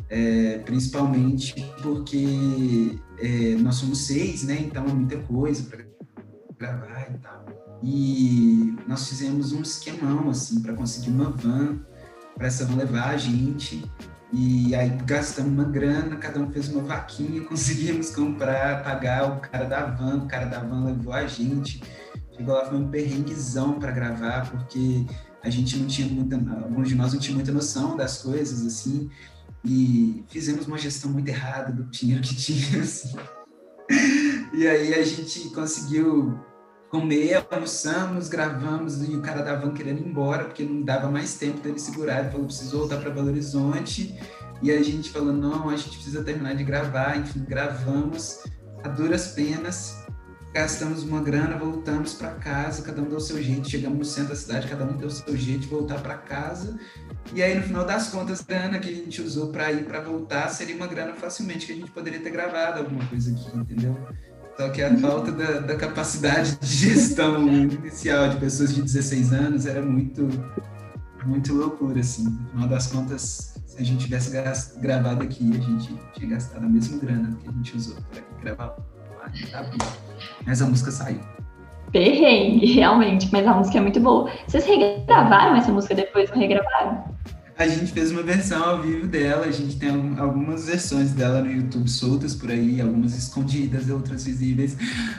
É, 0.08 0.58
principalmente 0.64 1.54
porque 1.80 2.98
é, 3.20 3.54
nós 3.60 3.76
somos 3.76 4.04
seis, 4.04 4.42
né? 4.42 4.58
Então 4.60 4.84
é 4.84 4.92
muita 4.92 5.18
coisa 5.18 5.62
para 5.62 5.84
gravar 6.58 7.08
e 7.08 7.18
tal. 7.18 7.46
E 7.84 8.74
nós 8.88 9.08
fizemos 9.08 9.52
um 9.52 9.62
esquemão, 9.62 10.28
assim, 10.28 10.60
para 10.60 10.72
conseguir 10.74 11.10
uma 11.10 11.30
van, 11.30 11.78
para 12.36 12.48
essa 12.48 12.64
van 12.64 12.74
levar 12.74 13.10
a 13.10 13.16
gente. 13.16 13.88
E 14.32 14.74
aí 14.74 14.90
gastamos 15.04 15.52
uma 15.52 15.64
grana, 15.64 16.16
cada 16.16 16.38
um 16.38 16.50
fez 16.50 16.68
uma 16.68 16.82
vaquinha, 16.82 17.42
conseguimos 17.48 18.10
comprar, 18.10 18.82
pagar 18.82 19.30
o 19.30 19.40
cara 19.40 19.64
da 19.64 19.86
van, 19.86 20.18
o 20.18 20.28
cara 20.28 20.46
da 20.46 20.60
van 20.60 20.84
levou 20.84 21.12
a 21.12 21.26
gente. 21.26 21.82
Chegou 22.36 22.54
lá, 22.54 22.66
foi 22.66 22.78
um 22.78 22.88
perrenguezão 22.88 23.78
para 23.78 23.90
gravar, 23.90 24.50
porque 24.50 25.04
a 25.42 25.50
gente 25.50 25.76
não 25.76 25.86
tinha 25.86 26.06
muita, 26.06 26.36
alguns 26.36 26.88
de 26.88 26.94
nós 26.94 27.12
não 27.12 27.20
tinha 27.20 27.34
muita 27.34 27.52
noção 27.52 27.96
das 27.96 28.18
coisas, 28.18 28.64
assim, 28.66 29.10
e 29.64 30.24
fizemos 30.28 30.66
uma 30.66 30.78
gestão 30.78 31.10
muito 31.10 31.28
errada 31.28 31.72
do 31.72 31.84
dinheiro 31.84 32.22
que 32.22 32.34
tinha, 32.36 32.82
assim. 32.82 33.16
E 34.52 34.66
aí 34.66 34.94
a 34.94 35.02
gente 35.02 35.48
conseguiu 35.50 36.38
comer, 36.90 37.46
almoçamos, 37.50 38.28
gravamos 38.28 39.02
e 39.02 39.14
o 39.14 39.20
cara 39.20 39.42
da 39.42 39.54
van 39.54 39.72
querendo 39.72 40.00
ir 40.00 40.06
embora, 40.06 40.44
porque 40.44 40.64
não 40.64 40.82
dava 40.82 41.10
mais 41.10 41.34
tempo 41.34 41.60
dele 41.60 41.78
segurar. 41.78 42.20
Ele 42.20 42.30
falou: 42.30 42.46
preciso 42.46 42.78
voltar 42.78 42.98
para 42.98 43.10
Belo 43.10 43.28
Horizonte. 43.28 44.18
E 44.62 44.70
a 44.70 44.82
gente 44.82 45.10
falou: 45.10 45.32
não, 45.32 45.68
a 45.68 45.76
gente 45.76 45.96
precisa 45.96 46.22
terminar 46.22 46.54
de 46.54 46.64
gravar. 46.64 47.18
Enfim, 47.18 47.44
gravamos 47.46 48.40
a 48.82 48.88
duras 48.88 49.28
penas, 49.28 50.04
gastamos 50.52 51.02
uma 51.02 51.20
grana, 51.20 51.58
voltamos 51.58 52.14
para 52.14 52.30
casa, 52.32 52.82
cada 52.82 53.02
um 53.02 53.08
deu 53.08 53.18
o 53.18 53.20
seu 53.20 53.42
jeito. 53.42 53.68
Chegamos 53.68 53.98
no 53.98 54.04
centro 54.04 54.30
da 54.30 54.36
cidade, 54.36 54.68
cada 54.68 54.84
um 54.84 54.96
deu 54.96 55.08
o 55.08 55.10
seu 55.10 55.36
jeito 55.36 55.60
de 55.60 55.68
voltar 55.68 56.00
para 56.00 56.16
casa. 56.16 56.78
E 57.34 57.42
aí, 57.42 57.54
no 57.54 57.62
final 57.62 57.84
das 57.84 58.08
contas, 58.08 58.40
a 58.40 58.44
grana 58.44 58.78
que 58.78 58.88
a 58.88 58.94
gente 58.94 59.20
usou 59.20 59.48
para 59.52 59.70
ir 59.70 59.84
para 59.84 60.00
voltar 60.00 60.48
seria 60.48 60.74
uma 60.74 60.86
grana 60.86 61.12
facilmente 61.12 61.66
que 61.66 61.72
a 61.72 61.76
gente 61.76 61.90
poderia 61.90 62.20
ter 62.20 62.30
gravado 62.30 62.78
alguma 62.78 63.04
coisa 63.06 63.30
aqui, 63.30 63.58
entendeu? 63.58 63.94
Só 64.58 64.68
que 64.70 64.82
a 64.82 64.92
falta 64.98 65.30
da, 65.30 65.60
da, 65.60 65.76
capacidade 65.76 66.58
de 66.58 66.66
gestão 66.66 67.46
inicial 67.46 68.28
de 68.28 68.38
pessoas 68.38 68.74
de 68.74 68.82
16 68.82 69.32
anos 69.32 69.66
era 69.66 69.80
muito, 69.80 70.28
muito 71.24 71.54
loucura, 71.54 72.00
assim. 72.00 72.24
No 72.24 72.50
final 72.50 72.68
das 72.68 72.88
contas, 72.88 73.54
se 73.64 73.80
a 73.80 73.84
gente 73.84 74.04
tivesse 74.04 74.32
gravado 74.80 75.22
aqui, 75.22 75.48
a 75.48 75.60
gente 75.60 75.94
tinha 76.12 76.30
gastado 76.30 76.66
a 76.66 76.68
mesma 76.68 76.98
grana 76.98 77.38
que 77.40 77.48
a 77.48 77.52
gente 77.52 77.76
usou 77.76 77.98
para 78.10 78.20
gravar 78.42 78.76
lá, 79.20 79.30
tá 79.52 79.70
Mas 80.44 80.60
a 80.60 80.66
música 80.66 80.90
saiu. 80.90 81.20
Perrengue, 81.92 82.66
realmente, 82.66 83.28
mas 83.30 83.46
a 83.46 83.54
música 83.54 83.78
é 83.78 83.80
muito 83.80 84.00
boa. 84.00 84.28
Vocês 84.48 84.64
regravaram 84.64 85.54
essa 85.54 85.70
música 85.70 85.94
depois, 85.94 86.28
não 86.30 86.36
regravaram? 86.36 87.04
A 87.58 87.66
gente 87.66 87.90
fez 87.90 88.12
uma 88.12 88.22
versão 88.22 88.62
ao 88.62 88.82
vivo 88.82 89.08
dela, 89.08 89.46
a 89.46 89.50
gente 89.50 89.76
tem 89.76 89.90
algumas 90.16 90.66
versões 90.66 91.10
dela 91.10 91.42
no 91.42 91.50
YouTube 91.50 91.90
soltas 91.90 92.32
por 92.32 92.52
aí, 92.52 92.80
algumas 92.80 93.18
escondidas, 93.18 93.90
outras 93.90 94.24
visíveis. 94.24 94.76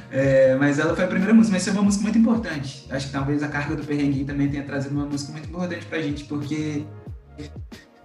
É, 0.10 0.56
mas 0.56 0.80
ela 0.80 0.96
foi 0.96 1.04
a 1.04 1.08
primeira 1.08 1.34
música, 1.34 1.52
mas 1.52 1.66
foi 1.66 1.74
uma 1.74 1.84
música 1.84 2.02
muito 2.02 2.18
importante. 2.18 2.88
Acho 2.90 3.08
que 3.08 3.12
talvez 3.12 3.44
a 3.44 3.50
carga 3.50 3.76
do 3.76 3.84
Perrenguinho 3.84 4.26
também 4.26 4.50
tenha 4.50 4.64
trazido 4.64 4.96
uma 4.96 5.06
música 5.06 5.34
muito 5.34 5.50
importante 5.50 5.86
pra 5.86 6.02
gente, 6.02 6.24
porque 6.24 6.86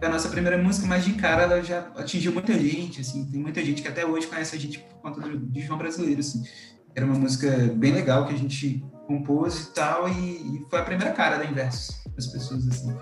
a 0.02 0.08
nossa 0.08 0.28
primeira 0.28 0.60
música, 0.60 0.84
mas 0.88 1.04
de 1.04 1.12
cara 1.12 1.44
ela 1.44 1.62
já 1.62 1.86
atingiu 1.96 2.32
muita 2.32 2.54
gente, 2.54 3.02
assim, 3.02 3.24
tem 3.26 3.40
muita 3.40 3.64
gente 3.64 3.82
que 3.82 3.88
até 3.88 4.04
hoje 4.04 4.26
conhece 4.26 4.56
a 4.56 4.58
gente 4.58 4.80
por 4.80 4.96
conta 5.00 5.20
do, 5.20 5.38
de 5.38 5.60
João 5.60 5.78
Brasileiro, 5.78 6.18
assim. 6.18 6.42
Era 6.92 7.06
uma 7.06 7.14
música 7.14 7.50
bem 7.76 7.92
legal 7.92 8.26
que 8.26 8.34
a 8.34 8.38
gente 8.38 8.84
compôs 9.06 9.60
e 9.60 9.74
tal, 9.74 10.08
e, 10.08 10.12
e 10.12 10.66
foi 10.68 10.80
a 10.80 10.82
primeira 10.82 11.12
cara 11.12 11.38
da 11.38 11.44
Inverso, 11.44 11.92
as 12.18 12.26
pessoas, 12.26 12.66
assim. 12.66 12.92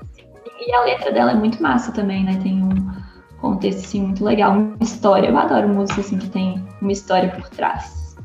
E 0.59 0.73
a 0.73 0.85
letra 0.85 1.13
dela 1.13 1.33
é 1.33 1.35
muito 1.35 1.63
massa 1.63 1.93
também, 1.93 2.25
né? 2.25 2.39
Tem 2.43 2.63
um 2.63 3.03
contexto 3.41 3.81
assim, 3.81 4.03
muito 4.03 4.25
legal, 4.25 4.53
uma 4.53 4.77
história. 4.81 5.29
Eu 5.29 5.37
adoro 5.37 5.69
música 5.69 6.01
assim, 6.01 6.19
que 6.19 6.29
tem 6.29 6.65
uma 6.81 6.93
história 6.93 7.31
por 7.31 7.49
trás. 7.51 8.17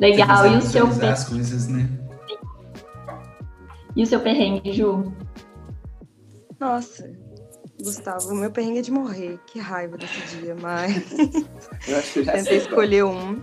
Legal. 0.00 0.46
E 0.46 0.56
o 0.56 0.62
seu 0.62 0.86
as 0.86 1.28
coisas, 1.28 1.68
né? 1.68 1.88
E 3.96 4.02
o 4.02 4.06
seu 4.06 4.20
perrengue, 4.20 4.72
Ju? 4.72 5.12
Nossa, 6.58 7.08
Gustavo, 7.80 8.30
o 8.30 8.34
meu 8.34 8.50
perrengue 8.50 8.78
é 8.78 8.82
de 8.82 8.90
morrer. 8.90 9.38
Que 9.46 9.60
raiva 9.60 9.96
desse 9.96 10.36
dia, 10.36 10.56
mas. 10.60 11.12
Eu 11.86 11.98
acho 11.98 12.12
que 12.12 12.18
eu 12.20 12.24
já 12.24 12.32
Tentei 12.34 12.58
escolher 12.58 13.04
um. 13.04 13.40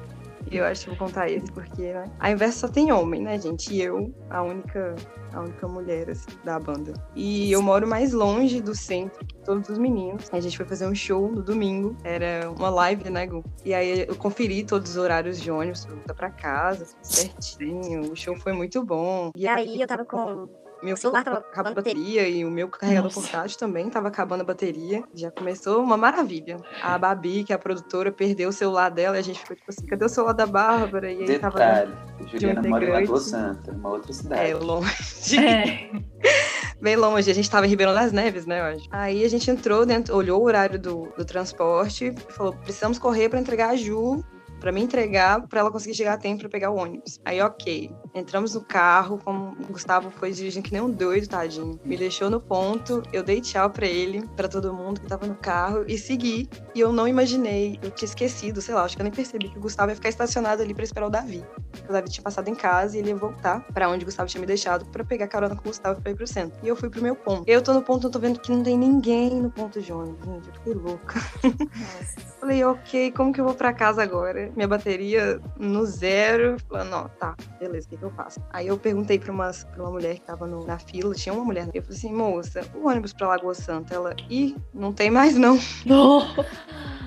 Eu 0.52 0.66
acho 0.66 0.84
que 0.84 0.90
vou 0.90 1.08
contar 1.08 1.30
esse, 1.30 1.50
porque 1.52 1.94
né? 1.94 2.12
a 2.20 2.30
inversa 2.30 2.68
só 2.68 2.74
tem 2.74 2.92
homem, 2.92 3.22
né, 3.22 3.40
gente? 3.40 3.74
E 3.74 3.82
eu, 3.82 4.14
a 4.30 4.44
única, 4.44 4.96
a 5.34 5.40
única 5.40 5.68
mulher 5.68 6.10
assim, 6.10 6.30
da 6.44 6.60
banda. 6.60 6.94
E 7.16 7.52
eu 7.52 7.62
moro 7.62 7.88
mais 7.88 8.12
longe 8.12 8.60
do 8.60 8.76
centro 8.76 9.26
que 9.26 9.38
todos 9.40 9.70
os 9.70 9.78
meninos. 9.78 10.30
A 10.32 10.40
gente 10.40 10.58
foi 10.58 10.66
fazer 10.66 10.88
um 10.88 10.96
show 10.96 11.32
no 11.32 11.42
domingo. 11.42 11.96
Era 12.04 12.52
uma 12.52 12.70
live, 12.70 13.10
né, 13.10 13.28
Gu? 13.28 13.44
E 13.64 13.74
aí 13.74 14.06
eu 14.08 14.16
conferi 14.16 14.64
todos 14.66 14.92
os 14.92 14.98
horários 14.98 15.40
de 15.40 15.50
ônibus 15.50 15.86
pra 15.86 15.96
voltar 15.96 16.14
pra 16.14 16.30
casa, 16.30 16.86
certinho. 17.02 18.12
O 18.12 18.16
show 18.16 18.36
foi 18.36 18.52
muito 18.52 18.84
bom. 18.84 19.32
E 19.36 19.48
aí 19.48 19.82
eu 19.82 19.88
tava 19.88 20.04
com 20.04 20.50
meu 20.84 20.98
celular 20.98 21.24
tava 21.24 21.38
acabando 21.38 21.74
a 21.74 21.76
bateria 21.76 22.28
e 22.28 22.44
o 22.44 22.50
meu 22.50 22.68
carregador 22.68 23.12
Nossa. 23.14 23.22
portátil 23.22 23.58
também 23.58 23.90
tava 23.90 24.08
acabando 24.08 24.42
a 24.42 24.44
bateria. 24.44 25.04
Já 25.14 25.30
começou 25.32 25.84
uma 25.84 25.96
maravilha. 25.96 26.58
A 26.82 26.98
Babi, 26.98 27.44
que 27.44 27.54
é 27.54 27.56
a 27.56 27.60
produtora, 27.60 28.12
perdeu 28.12 28.50
o 28.50 28.54
celular 28.54 28.90
dela 28.90 29.16
e 29.18 29.20
a 29.20 29.24
gente 29.24 29.40
ficou 29.40 29.56
tipo 29.56 29.70
assim, 29.70 29.86
cadê 29.86 30.06
o 30.06 30.10
celular 30.10 30.34
da 30.34 30.46
Bárbara? 30.46 31.12
E 31.12 31.20
aí 31.20 31.26
Detalhe, 31.26 31.92
tava. 31.92 32.28
Juliana 32.28 32.68
mora 32.68 32.86
em 32.86 32.90
Lagoa 32.90 33.20
Santa, 33.20 33.72
uma 33.72 33.90
outra 33.90 34.12
cidade. 34.14 34.52
É, 34.52 34.56
longe. 34.56 35.38
É. 35.38 35.90
Bem 36.82 36.96
longe, 36.96 37.30
a 37.30 37.34
gente 37.34 37.50
tava 37.50 37.68
em 37.68 37.70
Ribeirão 37.70 37.94
das 37.94 38.12
Neves, 38.12 38.48
né, 38.48 38.72
hoje. 38.72 38.88
Aí 38.90 39.24
a 39.24 39.30
gente 39.30 39.52
entrou 39.52 39.86
dentro, 39.86 40.16
olhou 40.16 40.42
o 40.42 40.44
horário 40.44 40.80
do, 40.80 41.14
do 41.16 41.24
transporte 41.24 42.06
e 42.06 42.34
falou: 42.34 42.54
precisamos 42.54 42.98
correr 42.98 43.30
para 43.30 43.40
entregar 43.40 43.70
a 43.70 43.76
Ju 43.76 44.24
para 44.62 44.72
me 44.72 44.82
entregar, 44.82 45.46
para 45.48 45.60
ela 45.60 45.72
conseguir 45.72 45.96
chegar 45.96 46.14
a 46.14 46.18
tempo 46.18 46.42
para 46.42 46.50
pegar 46.50 46.70
o 46.70 46.76
ônibus. 46.76 47.20
Aí, 47.26 47.42
ok. 47.42 47.92
Entramos 48.14 48.54
no 48.54 48.62
carro, 48.62 49.20
como 49.24 49.58
o 49.60 49.74
Gustavo 49.74 50.12
foi 50.12 50.32
dirigindo 50.32 50.64
que 50.64 50.72
nem 50.72 50.82
um 50.82 50.90
doido, 50.90 51.28
tadinho. 51.28 51.80
Me 51.84 51.98
deixou 51.98 52.30
no 52.30 52.40
ponto, 52.40 53.02
eu 53.12 53.24
dei 53.24 53.42
tchau 53.42 53.70
para 53.70 53.88
ele, 53.88 54.26
para 54.36 54.48
todo 54.48 54.72
mundo 54.74 55.02
que 55.02 55.08
tava 55.08 55.26
no 55.26 55.36
carro 55.36 55.84
e 55.88 55.98
segui. 55.98 56.48
E 56.76 56.80
eu 56.80 56.94
não 56.94 57.08
imaginei, 57.08 57.80
eu 57.82 57.90
tinha 57.90 58.06
esquecido, 58.06 58.62
sei 58.62 58.76
lá, 58.76 58.84
acho 58.84 58.96
que 58.96 59.02
eu 59.02 59.04
nem 59.04 59.12
percebi 59.12 59.50
que 59.50 59.58
o 59.58 59.62
Gustavo 59.62 59.92
ia 59.92 59.96
ficar 59.96 60.10
estacionado 60.10 60.62
ali 60.62 60.74
para 60.74 60.84
esperar 60.84 61.08
o 61.08 61.10
Davi. 61.10 61.44
O 61.90 61.92
Davi 61.92 62.10
tinha 62.10 62.24
passado 62.24 62.48
em 62.48 62.56
casa 62.56 62.96
e 62.96 63.00
ele 63.00 63.10
ia 63.10 63.16
voltar 63.16 63.66
para 63.74 63.90
onde 63.90 64.04
o 64.04 64.06
Gustavo 64.06 64.30
tinha 64.30 64.40
me 64.40 64.48
deixado 64.48 64.86
para 64.86 65.04
pegar 65.04 65.28
carona 65.28 65.56
com 65.56 65.62
o 65.62 65.66
Gustavo 65.66 66.00
pra 66.00 66.12
ir 66.12 66.16
pro 66.16 66.28
centro. 66.28 66.60
E 66.62 66.68
eu 66.68 66.76
fui 66.76 66.90
pro 66.90 67.02
meu 67.02 67.16
ponto. 67.16 67.50
Eu 67.50 67.62
tô 67.64 67.74
no 67.74 67.82
ponto, 67.82 68.06
eu 68.08 68.12
tô 68.12 68.20
vendo 68.20 68.40
que 68.40 68.52
não 68.52 68.62
tem 68.62 68.78
ninguém 68.78 69.42
no 69.42 69.50
ponto 69.50 69.82
de 69.82 69.92
ônibus, 69.92 70.26
gente. 70.26 70.48
Eu 70.48 70.54
fiquei 70.54 70.74
louca. 70.74 71.20
Falei, 72.40 72.64
ok, 72.64 73.12
como 73.12 73.34
que 73.34 73.40
eu 73.40 73.46
vou 73.46 73.54
para 73.54 73.74
casa 73.74 74.04
agora? 74.04 74.51
Minha 74.56 74.68
bateria 74.68 75.40
no 75.58 75.86
zero. 75.86 76.58
Falando, 76.68 76.90
não, 76.90 77.10
tá, 77.20 77.36
beleza, 77.60 77.88
o 77.88 77.90
que, 77.90 77.98
que 77.98 78.04
eu 78.04 78.12
faço? 78.12 78.40
Aí 78.52 78.68
eu 78.68 78.78
perguntei 78.78 79.20
pra 79.20 79.32
uma, 79.32 79.52
pra 79.52 79.84
uma 79.84 79.92
mulher 79.92 80.16
que 80.16 80.22
tava 80.22 80.48
no, 80.48 80.66
na 80.66 80.80
fila, 80.80 81.14
tinha 81.14 81.34
uma 81.34 81.44
mulher. 81.44 81.70
Eu 81.74 81.82
falei 81.82 81.98
assim, 81.98 82.14
moça, 82.14 82.62
o 82.76 82.88
ônibus 82.88 83.14
pra 83.14 83.28
Lagoa 83.28 83.54
Santa, 83.54 83.94
ela, 83.94 84.16
ih, 84.30 84.56
não 84.74 84.94
tem 84.94 85.10
mais 85.10 85.36
não. 85.36 85.60
Não. 85.86 86.22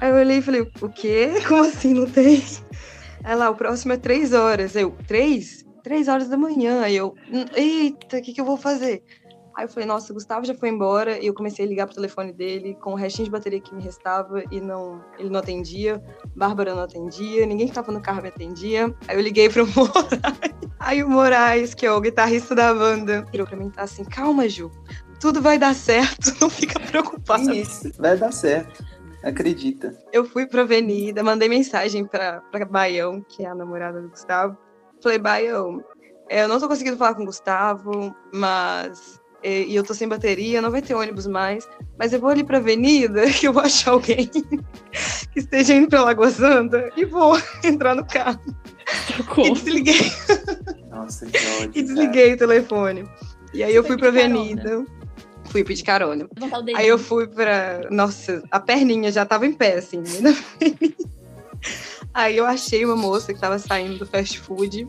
Aí 0.00 0.11
eu 0.11 0.16
olhei 0.16 0.38
e 0.38 0.42
falei, 0.42 0.61
o 0.80 0.88
quê? 0.88 1.35
Como 1.46 1.62
assim 1.62 1.94
não 1.94 2.07
tem? 2.07 2.42
Ela, 3.22 3.50
o 3.50 3.54
próximo 3.54 3.92
é 3.92 3.96
três 3.96 4.33
horas. 4.33 4.76
Eu, 4.76 4.94
três? 5.07 5.64
Três 5.83 6.09
horas 6.09 6.28
da 6.28 6.37
manhã. 6.37 6.83
Aí 6.83 6.96
eu, 6.96 7.14
eita, 7.54 8.18
o 8.18 8.22
que, 8.22 8.33
que 8.33 8.40
eu 8.40 8.44
vou 8.44 8.57
fazer? 8.57 9.02
Aí 9.56 9.64
eu 9.64 9.68
falei, 9.68 9.86
nossa, 9.86 10.10
o 10.12 10.14
Gustavo 10.14 10.44
já 10.44 10.54
foi 10.54 10.68
embora. 10.68 11.18
E 11.18 11.26
eu 11.26 11.34
comecei 11.34 11.64
a 11.64 11.68
ligar 11.68 11.86
pro 11.86 11.94
telefone 11.94 12.32
dele 12.32 12.76
com 12.80 12.92
o 12.92 12.96
restinho 12.96 13.26
de 13.26 13.30
bateria 13.30 13.60
que 13.60 13.74
me 13.74 13.82
restava 13.82 14.42
e 14.50 14.60
não, 14.60 15.00
ele 15.18 15.30
não 15.30 15.38
atendia. 15.38 16.02
Bárbara 16.34 16.74
não 16.74 16.82
atendia, 16.82 17.46
ninguém 17.46 17.68
que 17.68 17.74
tava 17.74 17.92
no 17.92 18.00
carro 18.00 18.22
me 18.22 18.28
atendia. 18.28 18.94
Aí 19.06 19.16
eu 19.16 19.20
liguei 19.20 19.48
pro 19.48 19.66
Moraes. 19.74 20.64
Aí 20.80 21.02
o 21.02 21.08
Moraes, 21.08 21.72
que 21.72 21.86
é 21.86 21.92
o 21.92 22.00
guitarrista 22.00 22.54
da 22.54 22.74
banda, 22.74 23.24
virou 23.30 23.46
pra 23.46 23.56
mim 23.56 23.68
e 23.68 23.70
tá 23.70 23.82
assim: 23.82 24.04
calma, 24.04 24.48
Ju, 24.48 24.70
tudo 25.20 25.40
vai 25.40 25.56
dar 25.56 25.74
certo, 25.74 26.34
não 26.40 26.50
fica 26.50 26.80
preocupado. 26.80 27.52
Isso, 27.52 27.90
vai 27.96 28.16
dar 28.16 28.32
certo. 28.32 28.84
Acredita. 29.22 29.96
Eu 30.12 30.24
fui 30.26 30.46
pra 30.46 30.62
avenida, 30.62 31.22
mandei 31.22 31.48
mensagem 31.48 32.04
pra, 32.04 32.42
pra 32.52 32.66
Baião, 32.66 33.22
que 33.22 33.42
é 33.42 33.48
a 33.48 33.54
namorada 33.54 34.02
do 34.02 34.10
Gustavo. 34.10 34.58
Falei, 35.02 35.18
Baião, 35.18 35.82
eu 36.28 36.48
não 36.48 36.60
tô 36.60 36.68
conseguindo 36.68 36.96
falar 36.96 37.14
com 37.14 37.22
o 37.22 37.26
Gustavo, 37.26 38.14
mas 38.34 39.18
e, 39.44 39.74
eu 39.76 39.85
tô 39.85 39.92
sem 39.92 40.09
bateria, 40.09 40.62
não 40.62 40.70
vai 40.70 40.80
ter 40.80 40.94
ônibus 40.94 41.26
mais, 41.26 41.68
mas 41.98 42.12
eu 42.12 42.20
vou 42.20 42.30
ali 42.30 42.42
pra 42.42 42.59
avenida, 42.59 43.28
que 43.30 43.46
eu 43.46 43.52
vou 43.52 43.62
achar 43.62 43.90
alguém 43.90 44.26
que 45.33 45.38
esteja 45.38 45.74
indo 45.74 45.88
pra 45.88 46.02
Lagoa 46.02 46.30
Santa 46.30 46.90
e 46.96 47.04
vou 47.04 47.38
entrar 47.62 47.94
no 47.94 48.04
carro. 48.07 48.40
E 49.38 49.50
desliguei. 49.52 50.12
Nossa, 50.90 51.26
que 51.26 51.38
ódio, 51.62 51.72
E 51.74 51.83
desliguei 51.83 52.24
cara. 52.24 52.35
o 52.35 52.38
telefone. 52.38 53.04
E 53.52 53.62
aí 53.62 53.74
eu 53.74 53.85
fui 53.85 53.96
pra 53.96 54.09
avenida. 54.09 54.85
Fui 55.44 55.62
pedir 55.62 55.85
carona. 55.85 56.28
Aí 56.74 56.88
eu 56.88 56.98
fui 56.98 57.26
pra. 57.26 57.83
Nossa, 57.90 58.42
a 58.50 58.59
perninha 58.59 59.12
já 59.12 59.24
tava 59.24 59.46
em 59.46 59.52
pé, 59.52 59.76
assim. 59.76 59.98
Né? 59.98 60.37
Aí 62.12 62.37
eu 62.37 62.46
achei 62.46 62.85
uma 62.85 62.96
moça 62.96 63.33
que 63.33 63.40
tava 63.40 63.59
saindo 63.59 63.98
do 63.98 64.07
fast 64.07 64.38
food 64.40 64.88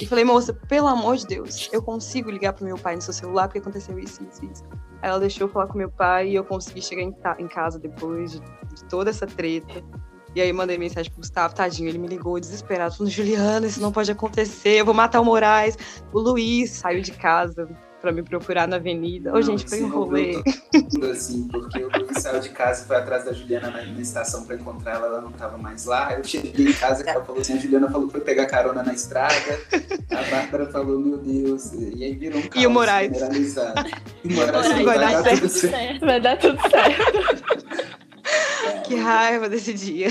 e 0.00 0.06
falei, 0.06 0.24
moça, 0.24 0.52
pelo 0.52 0.86
amor 0.86 1.16
de 1.16 1.26
Deus, 1.26 1.68
eu 1.72 1.82
consigo 1.82 2.30
ligar 2.30 2.52
pro 2.52 2.64
meu 2.64 2.76
pai 2.76 2.94
no 2.96 3.02
seu 3.02 3.12
celular 3.12 3.48
porque 3.48 3.58
aconteceu 3.58 3.98
isso, 3.98 4.22
isso, 4.24 4.44
isso. 4.44 4.64
Aí 5.02 5.10
ela 5.10 5.20
deixou 5.20 5.46
eu 5.46 5.52
falar 5.52 5.66
com 5.66 5.78
meu 5.78 5.90
pai 5.90 6.28
e 6.28 6.34
eu 6.34 6.44
consegui 6.44 6.82
chegar 6.82 7.02
em, 7.02 7.14
em 7.38 7.48
casa 7.48 7.78
depois 7.78 8.32
de, 8.32 8.40
de, 8.40 8.84
toda 8.88 9.10
essa 9.10 9.26
treta. 9.26 9.82
E 10.34 10.40
aí 10.40 10.52
mandei 10.52 10.76
mensagem 10.78 11.10
pro 11.10 11.20
Gustavo, 11.20 11.54
tadinho, 11.54 11.88
ele 11.88 11.98
me 11.98 12.06
ligou 12.06 12.38
desesperado, 12.38 12.94
falando, 12.94 13.10
Juliana, 13.10 13.66
isso 13.66 13.80
não 13.80 13.90
pode 13.90 14.10
acontecer, 14.10 14.80
eu 14.80 14.84
vou 14.84 14.94
matar 14.94 15.20
o 15.20 15.24
Moraes. 15.24 15.76
O 16.12 16.20
Luiz 16.20 16.70
saiu 16.70 17.00
de 17.00 17.12
casa, 17.12 17.68
pra 18.00 18.12
me 18.12 18.22
procurar 18.22 18.66
na 18.68 18.76
avenida. 18.76 19.34
Ô, 19.34 19.42
gente, 19.42 19.68
foi 19.68 19.82
um 19.82 19.88
rolê. 19.88 20.42
Assim, 21.10 21.48
porque 21.48 21.82
o 21.82 21.88
Luiz 21.88 22.22
saiu 22.22 22.40
de 22.40 22.50
casa 22.50 22.84
e 22.84 22.86
foi 22.86 22.96
atrás 22.96 23.24
da 23.24 23.32
Juliana 23.32 23.70
na, 23.70 23.84
na 23.84 24.00
estação 24.00 24.44
pra 24.44 24.56
encontrar 24.56 24.94
ela, 24.96 25.06
ela 25.06 25.20
não 25.20 25.32
tava 25.32 25.58
mais 25.58 25.84
lá. 25.84 26.12
Eu 26.14 26.24
cheguei 26.24 26.68
em 26.68 26.72
casa 26.72 27.04
e 27.04 27.08
ela 27.08 27.24
falou 27.24 27.40
assim: 27.40 27.54
a 27.54 27.56
Juliana 27.58 27.90
falou 27.90 28.06
que 28.06 28.12
foi 28.12 28.20
pegar 28.20 28.46
carona 28.46 28.82
na 28.82 28.92
estrada. 28.92 29.34
A 30.10 30.30
Bárbara 30.30 30.66
falou: 30.66 31.00
meu 31.00 31.18
Deus. 31.18 31.72
E 31.72 32.04
aí 32.04 32.14
virou 32.14 32.38
um 32.38 32.42
caos 32.42 32.56
E 32.62 32.66
o 32.66 32.70
Moraes. 32.70 33.12
generalizado. 33.12 33.90
E 34.24 34.28
o 34.28 34.32
Moraes, 34.36 34.68
vai, 34.68 34.84
vai, 34.84 34.98
dar, 34.98 35.22
dar 35.22 35.22
certo. 35.24 35.40
tudo 35.40 35.48
certo. 35.50 35.98
Vai 36.06 36.20
dar 36.20 36.38
tudo 36.38 36.60
certo. 36.70 37.98
Que 38.84 38.94
raiva 38.96 39.48
desse 39.48 39.72
dia. 39.72 40.08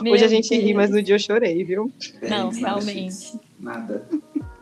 Meu 0.00 0.12
Hoje 0.14 0.24
a 0.24 0.28
gente 0.28 0.48
Deus. 0.50 0.62
ri, 0.62 0.74
mas 0.74 0.90
no 0.90 1.00
dia 1.02 1.14
eu 1.14 1.18
chorei, 1.18 1.62
viu? 1.64 1.92
Não, 2.22 2.50
realmente. 2.50 3.38
Nada. 3.58 4.04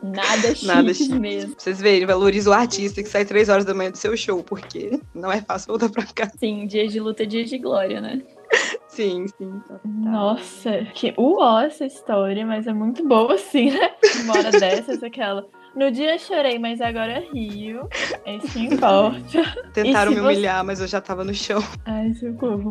Nada 0.15 0.53
chique 0.55 0.65
Nada 0.67 0.93
chique. 0.93 1.13
mesmo. 1.19 1.51
Pra 1.55 1.63
vocês 1.63 1.79
verem, 1.79 2.05
valoriza 2.05 2.49
o 2.49 2.53
artista 2.53 3.01
que 3.01 3.09
sai 3.09 3.23
três 3.25 3.47
horas 3.49 3.63
da 3.65 3.73
manhã 3.73 3.91
do 3.91 3.97
seu 3.97 4.15
show, 4.17 4.43
porque 4.43 4.99
não 5.15 5.31
é 5.31 5.41
fácil 5.41 5.67
voltar 5.69 5.89
pra 5.89 6.03
cá. 6.05 6.29
Sim, 6.37 6.67
dias 6.67 6.91
de 6.91 6.99
luta, 6.99 7.25
dias 7.25 7.49
de 7.49 7.57
glória, 7.57 8.01
né? 8.01 8.21
Sim, 8.87 9.25
sim. 9.39 9.59
Nossa, 9.83 10.85
que 10.93 11.11
uó 11.17 11.61
essa 11.61 11.83
história, 11.83 12.45
mas 12.45 12.67
é 12.67 12.73
muito 12.73 13.03
boa 13.07 13.33
assim, 13.33 13.71
né? 13.71 13.89
Uma 14.23 14.37
hora 14.37 14.51
dessas, 14.59 15.01
aquela. 15.01 15.47
No 15.75 15.89
dia 15.89 16.13
eu 16.13 16.19
chorei, 16.19 16.59
mas 16.59 16.79
agora 16.79 17.23
rio. 17.33 17.89
É 18.23 18.35
isso 18.35 18.47
que 18.53 18.59
importa. 18.65 19.55
Tentaram 19.73 20.11
me 20.11 20.17
você- 20.19 20.21
humilhar, 20.33 20.63
mas 20.63 20.79
eu 20.79 20.85
já 20.85 21.01
tava 21.01 21.23
no 21.23 21.33
chão. 21.33 21.59
Ai, 21.85 22.13
socorro. 22.13 22.69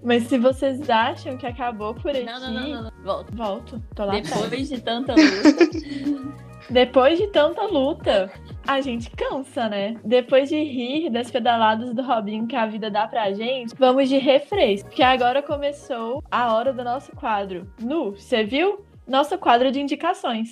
Mas 0.00 0.28
se 0.28 0.38
vocês 0.38 0.88
acham 0.88 1.36
que 1.36 1.46
acabou 1.46 1.92
por 1.94 2.12
aqui. 2.12 2.22
Não, 2.22 2.38
não, 2.38 2.52
não, 2.54 2.68
não, 2.68 2.82
não. 2.84 2.90
Volta. 3.02 3.32
Volto. 3.34 3.82
Tô 3.96 4.04
lá 4.04 4.16
atrás. 4.18 4.42
Depois 4.44 4.68
de 4.68 4.80
tanta 4.80 5.14
luta. 5.16 6.24
Depois 6.70 7.18
de 7.18 7.26
tanta 7.28 7.62
luta, 7.66 8.32
a 8.66 8.80
gente 8.80 9.10
cansa, 9.10 9.68
né? 9.68 9.96
Depois 10.02 10.48
de 10.48 10.56
rir 10.56 11.10
das 11.10 11.30
pedaladas 11.30 11.94
do 11.94 12.02
Robinho 12.02 12.46
que 12.46 12.56
a 12.56 12.66
vida 12.66 12.90
dá 12.90 13.06
pra 13.06 13.32
gente, 13.32 13.74
vamos 13.78 14.08
de 14.08 14.16
refresco. 14.16 14.88
Porque 14.88 15.02
agora 15.02 15.42
começou 15.42 16.22
a 16.30 16.54
hora 16.54 16.72
do 16.72 16.82
nosso 16.82 17.12
quadro. 17.12 17.70
Nu, 17.78 18.12
você 18.12 18.44
viu? 18.44 18.84
Nosso 19.06 19.36
quadro 19.36 19.70
de 19.70 19.80
indicações. 19.80 20.50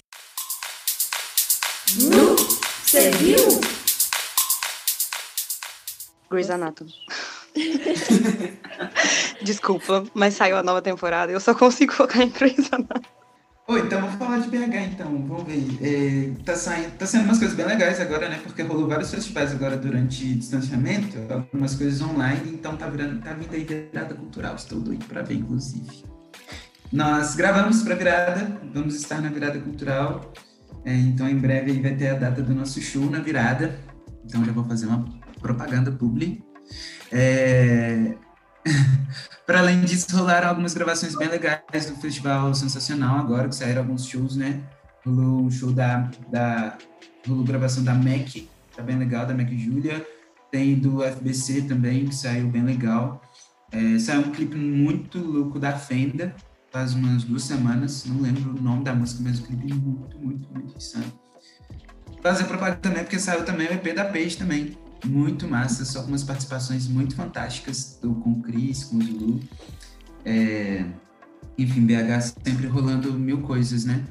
Você 1.87 3.11
viu? 3.13 3.39
Grey's 6.31 6.51
Anatomy. 6.51 6.93
Desculpa, 9.43 10.05
mas 10.13 10.35
saiu 10.35 10.57
a 10.57 10.63
nova 10.63 10.83
temporada 10.83 11.33
e 11.33 11.35
eu 11.35 11.41
só 11.41 11.55
consigo 11.55 11.93
focar 11.95 12.21
em 12.21 12.29
Grey's 12.29 12.71
Anatomy. 12.71 13.22
Oi, 13.69 13.81
então 13.81 14.01
vamos 14.01 14.17
falar 14.17 14.39
de 14.39 14.49
BH 14.49 14.75
então, 14.93 15.25
vamos 15.25 15.45
ver. 15.45 15.79
É, 15.81 16.33
tá, 16.45 16.57
saindo, 16.57 16.91
tá 16.99 17.07
sendo 17.07 17.25
umas 17.25 17.39
coisas 17.39 17.57
bem 17.57 17.65
legais 17.65 18.01
agora, 18.01 18.29
né? 18.29 18.41
Porque 18.43 18.63
rolou 18.63 18.89
vários 18.89 19.11
festivais 19.11 19.53
agora 19.53 19.77
durante 19.77 20.35
distanciamento, 20.35 21.17
algumas 21.33 21.77
coisas 21.77 22.03
online, 22.03 22.55
então 22.55 22.77
tá, 22.77 22.89
virando, 22.89 23.23
tá 23.23 23.33
vindo 23.33 23.55
aí 23.55 23.65
virada 23.65 24.15
cultural, 24.15 24.57
estou 24.57 24.81
doido 24.81 25.07
pra 25.07 25.23
ver, 25.23 25.35
inclusive. 25.35 26.05
Nós 26.93 27.37
gravamos 27.37 27.83
pra 27.83 27.95
virada, 27.95 28.61
vamos 28.75 28.97
estar 28.97 29.21
na 29.21 29.29
virada 29.29 29.61
cultural, 29.61 30.33
é, 30.85 30.93
então 30.95 31.29
em 31.29 31.39
breve 31.39 31.71
aí 31.71 31.81
vai 31.81 31.95
ter 31.95 32.09
a 32.09 32.15
data 32.15 32.43
do 32.43 32.53
nosso 32.53 32.81
show 32.81 33.09
na 33.09 33.21
virada, 33.21 33.79
então 34.25 34.45
já 34.45 34.51
vou 34.51 34.65
fazer 34.65 34.87
uma 34.87 35.05
propaganda 35.41 35.93
publi. 35.93 36.45
É... 37.13 38.15
Para 39.47 39.61
além 39.61 39.81
disso, 39.83 40.17
rolaram 40.17 40.49
algumas 40.49 40.75
gravações 40.75 41.17
bem 41.17 41.29
legais 41.29 41.87
do 41.87 41.97
Festival 41.97 42.55
Sensacional 42.55 43.19
agora, 43.19 43.49
que 43.49 43.55
saíram 43.55 43.83
alguns 43.83 44.07
shows, 44.07 44.37
né? 44.37 44.61
Rolou 45.05 45.45
um 45.45 45.51
show 45.51 45.73
da, 45.73 46.11
da 46.31 46.79
rolou 47.27 47.45
gravação 47.45 47.83
da 47.83 47.95
Mac, 47.95 48.29
tá 48.75 48.83
bem 48.83 48.97
legal, 48.99 49.27
da 49.27 49.35
Mac 49.35 49.51
Julia. 49.51 50.07
Tem 50.51 50.79
do 50.79 51.03
FBC 51.03 51.63
também, 51.63 52.07
que 52.07 52.15
saiu 52.15 52.49
bem 52.49 52.63
legal. 52.63 53.23
É, 53.73 53.99
saiu 53.99 54.21
um 54.21 54.31
clipe 54.31 54.55
muito 54.55 55.19
louco 55.19 55.59
da 55.59 55.73
Fenda, 55.73 56.35
faz 56.71 56.95
umas 56.95 57.25
duas 57.25 57.43
semanas, 57.43 58.05
não 58.05 58.21
lembro 58.21 58.51
o 58.51 58.63
nome 58.63 58.85
da 58.85 58.95
música, 58.95 59.23
mas 59.25 59.39
o 59.39 59.43
clipe 59.45 59.73
é 59.73 59.75
muito, 59.75 60.19
muito, 60.19 60.53
muito 60.53 60.77
insano. 60.77 61.11
Fazer 62.23 62.45
propaganda 62.45 62.81
também, 62.81 63.03
porque 63.03 63.19
saiu 63.19 63.45
também 63.45 63.67
o 63.67 63.73
EP 63.73 63.95
da 63.95 64.05
Peixe 64.05 64.37
também, 64.37 64.77
muito 65.05 65.49
massa, 65.49 65.85
só 65.85 66.03
com 66.03 66.09
umas 66.09 66.25
participações 66.25 66.87
muito 66.89 67.15
fantásticas 67.15 67.99
do, 68.01 68.15
com 68.17 68.33
o 68.33 68.43
Cris, 68.43 68.85
com 68.85 68.97
o 68.97 69.03
Zulu. 69.03 69.41
É, 70.25 70.85
enfim, 71.59 71.85
BH 71.85 72.35
sempre 72.45 72.67
rolando 72.67 73.13
mil 73.13 73.43
coisas, 73.43 73.85
né? 73.85 74.05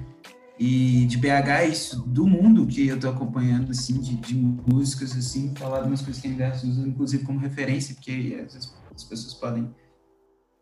E 0.59 1.05
de 1.05 1.17
BH 1.17 1.49
é 1.49 1.67
isso, 1.67 2.03
do 2.03 2.27
mundo 2.27 2.67
que 2.67 2.85
eu 2.85 2.99
tô 2.99 3.09
acompanhando, 3.09 3.71
assim, 3.71 3.99
de, 3.99 4.15
de 4.15 4.35
músicas, 4.35 5.17
assim, 5.17 5.55
falar 5.55 5.83
umas 5.83 6.01
coisas 6.01 6.21
que 6.21 6.27
a 6.27 6.31
Inverso 6.31 6.67
usa, 6.67 6.87
inclusive 6.87 7.23
como 7.23 7.39
referência, 7.39 7.95
porque 7.95 8.39
às 8.45 8.53
vezes 8.53 8.73
as 8.95 9.03
pessoas 9.03 9.33
podem 9.33 9.73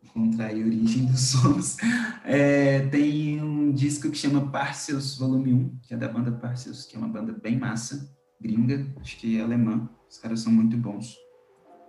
encontrar 0.02 0.50
a 0.50 0.54
origem 0.54 1.04
dos 1.04 1.20
sons. 1.36 1.76
É, 2.24 2.86
tem 2.86 3.42
um 3.42 3.72
disco 3.72 4.10
que 4.10 4.16
chama 4.16 4.50
Parcels 4.50 5.18
Volume 5.18 5.52
1, 5.52 5.78
que 5.82 5.92
é 5.92 5.96
da 5.96 6.08
banda 6.08 6.32
Parcels, 6.32 6.86
que 6.86 6.96
é 6.96 6.98
uma 6.98 7.08
banda 7.08 7.32
bem 7.32 7.58
massa, 7.58 8.10
gringa, 8.40 8.86
acho 9.00 9.16
que 9.18 9.38
é 9.38 9.42
alemã. 9.42 9.88
Os 10.08 10.18
caras 10.18 10.40
são 10.40 10.52
muito 10.52 10.76
bons. 10.76 11.16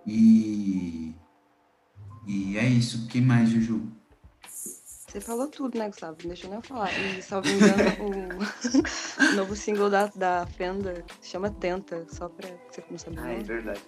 E. 0.06 1.14
E 2.26 2.56
é 2.56 2.66
isso. 2.68 3.04
O 3.04 3.08
que 3.08 3.20
mais, 3.20 3.48
Juju? 3.50 3.82
Você 4.48 5.20
falou 5.20 5.46
tudo, 5.48 5.78
né, 5.78 5.88
Gustavo? 5.88 6.16
Não 6.22 6.28
deixa 6.28 6.46
eu 6.46 6.50
nem 6.50 6.58
eu 6.58 6.62
falar. 6.62 6.90
E, 6.98 7.22
salvo 7.22 7.46
engano, 7.48 7.82
o, 8.00 9.36
novo 9.36 9.54
single 9.54 9.90
da, 9.90 10.06
da 10.06 10.46
Fenda 10.46 11.04
chama 11.20 11.50
Tenta, 11.50 12.06
só 12.08 12.28
pra 12.28 12.48
você 12.70 12.82
não 12.90 12.98
saber. 12.98 13.16
né? 13.16 13.42
verdade. 13.42 13.80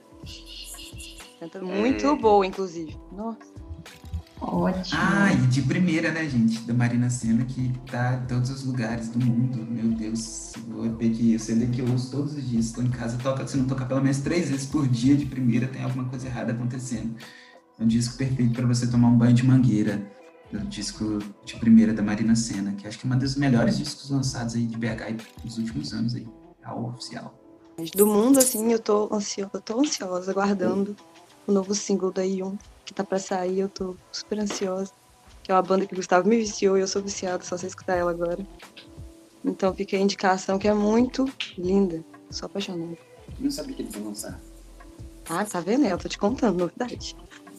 Tenta 1.40 1.62
muito 1.62 2.16
boa, 2.16 2.44
inclusive. 2.44 2.98
Nossa. 3.12 3.63
Ótimo. 4.46 5.00
Ah, 5.00 5.32
e 5.32 5.46
de 5.46 5.62
primeira, 5.62 6.12
né, 6.12 6.28
gente? 6.28 6.60
Da 6.60 6.74
Marina 6.74 7.08
Senna, 7.08 7.44
que 7.44 7.72
tá 7.90 8.20
em 8.22 8.26
todos 8.26 8.50
os 8.50 8.64
lugares 8.64 9.08
do 9.08 9.24
mundo. 9.24 9.66
Meu 9.70 9.96
Deus, 9.96 10.52
o 10.68 10.84
EP 10.84 11.14
que 11.14 11.36
o 11.36 11.40
CD 11.40 11.66
que 11.66 11.80
eu 11.80 11.86
uso 11.86 12.10
todos 12.10 12.34
os 12.34 12.48
dias. 12.48 12.66
Estou 12.66 12.84
em 12.84 12.90
casa, 12.90 13.16
toca, 13.22 13.46
se 13.46 13.56
não 13.56 13.66
tocar 13.66 13.86
pelo 13.86 14.02
menos 14.02 14.18
três 14.18 14.50
vezes 14.50 14.66
por 14.66 14.86
dia 14.86 15.16
de 15.16 15.26
primeira, 15.26 15.66
tem 15.66 15.82
alguma 15.82 16.04
coisa 16.04 16.26
errada 16.26 16.52
acontecendo. 16.52 17.16
É 17.78 17.82
um 17.82 17.86
disco 17.86 18.16
perfeito 18.16 18.52
para 18.52 18.66
você 18.66 18.86
tomar 18.86 19.08
um 19.08 19.16
banho 19.16 19.34
de 19.34 19.44
mangueira. 19.46 20.06
O 20.52 20.58
disco 20.58 21.18
de 21.44 21.56
primeira 21.56 21.92
da 21.92 22.02
Marina 22.02 22.36
Senna, 22.36 22.72
que 22.72 22.86
acho 22.86 22.98
que 22.98 23.08
é 23.08 23.10
um 23.10 23.18
dos 23.18 23.34
melhores 23.34 23.76
discos 23.76 24.10
lançados 24.10 24.54
aí 24.54 24.66
de 24.66 24.76
BH 24.76 25.42
nos 25.42 25.58
últimos 25.58 25.92
anos 25.92 26.14
aí. 26.14 26.28
É 26.62 26.70
o 26.70 26.86
oficial. 26.86 27.34
Do 27.96 28.06
mundo, 28.06 28.38
assim, 28.38 28.70
eu 28.70 28.78
tô 28.78 29.08
ansiosa, 29.12 29.50
eu 29.54 29.60
tô 29.60 29.80
ansiosa, 29.80 30.30
aguardando 30.30 30.96
o 31.46 31.52
novo 31.52 31.74
single 31.74 32.12
da 32.12 32.22
Yun, 32.22 32.56
que 32.84 32.94
tá 32.94 33.02
pra 33.04 33.18
sair, 33.18 33.60
eu 33.60 33.68
tô 33.68 33.96
super 34.12 34.38
ansiosa. 34.38 34.92
Que 35.42 35.52
é 35.52 35.54
uma 35.54 35.62
banda 35.62 35.86
que 35.86 35.92
o 35.92 35.96
Gustavo 35.96 36.28
me 36.28 36.36
viciou 36.36 36.78
e 36.78 36.80
eu 36.80 36.88
sou 36.88 37.02
viciada, 37.02 37.42
só 37.44 37.56
sei 37.56 37.68
escutar 37.68 37.96
ela 37.96 38.10
agora. 38.10 38.46
Então 39.44 39.74
fica 39.74 39.96
a 39.96 40.00
indicação 40.00 40.58
que 40.58 40.66
é 40.66 40.74
muito 40.74 41.26
linda. 41.58 42.02
Sou 42.30 42.46
apaixonada. 42.46 42.96
Não 43.38 43.50
sabia 43.50 43.74
que 43.74 43.82
eles 43.82 43.94
iam 43.94 44.06
lançar. 44.06 44.40
Ah, 45.28 45.44
tá 45.44 45.60
vendo? 45.60 45.86
Eu 45.86 45.98
tô 45.98 46.08
te 46.08 46.18
contando, 46.18 46.58
novidade. 46.58 47.14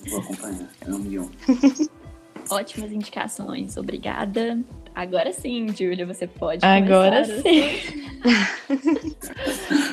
Vou 0.09 0.19
acompanhar. 0.19 0.69
É 0.81 0.89
um 0.89 0.99
milhão. 0.99 1.29
Ótimas 2.49 2.91
indicações, 2.91 3.75
obrigada. 3.77 4.59
Agora 4.93 5.33
sim, 5.33 5.67
Júlia, 5.69 6.05
você 6.05 6.27
pode. 6.27 6.65
Agora 6.65 7.23
começar. 7.23 7.41
sim. 7.41 8.05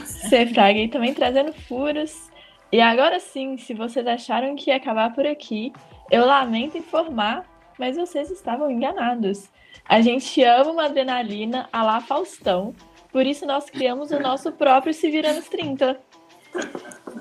Cefrag 0.28 0.88
também 0.88 1.14
trazendo 1.14 1.52
furos. 1.52 2.31
E 2.72 2.80
agora 2.80 3.20
sim, 3.20 3.58
se 3.58 3.74
vocês 3.74 4.06
acharam 4.06 4.56
que 4.56 4.70
ia 4.70 4.76
acabar 4.76 5.12
por 5.12 5.26
aqui, 5.26 5.74
eu 6.10 6.24
lamento 6.24 6.78
informar, 6.78 7.44
mas 7.78 7.98
vocês 7.98 8.30
estavam 8.30 8.70
enganados. 8.70 9.50
A 9.86 10.00
gente 10.00 10.42
ama 10.42 10.70
uma 10.70 10.84
adrenalina 10.86 11.68
a 11.70 11.82
lá 11.82 12.00
Faustão, 12.00 12.74
por 13.12 13.26
isso 13.26 13.44
nós 13.44 13.68
criamos 13.68 14.10
o 14.10 14.18
nosso 14.18 14.50
próprio 14.52 14.94
Se 14.94 15.10
Vira 15.10 15.34
nos 15.34 15.48
30. 15.48 16.00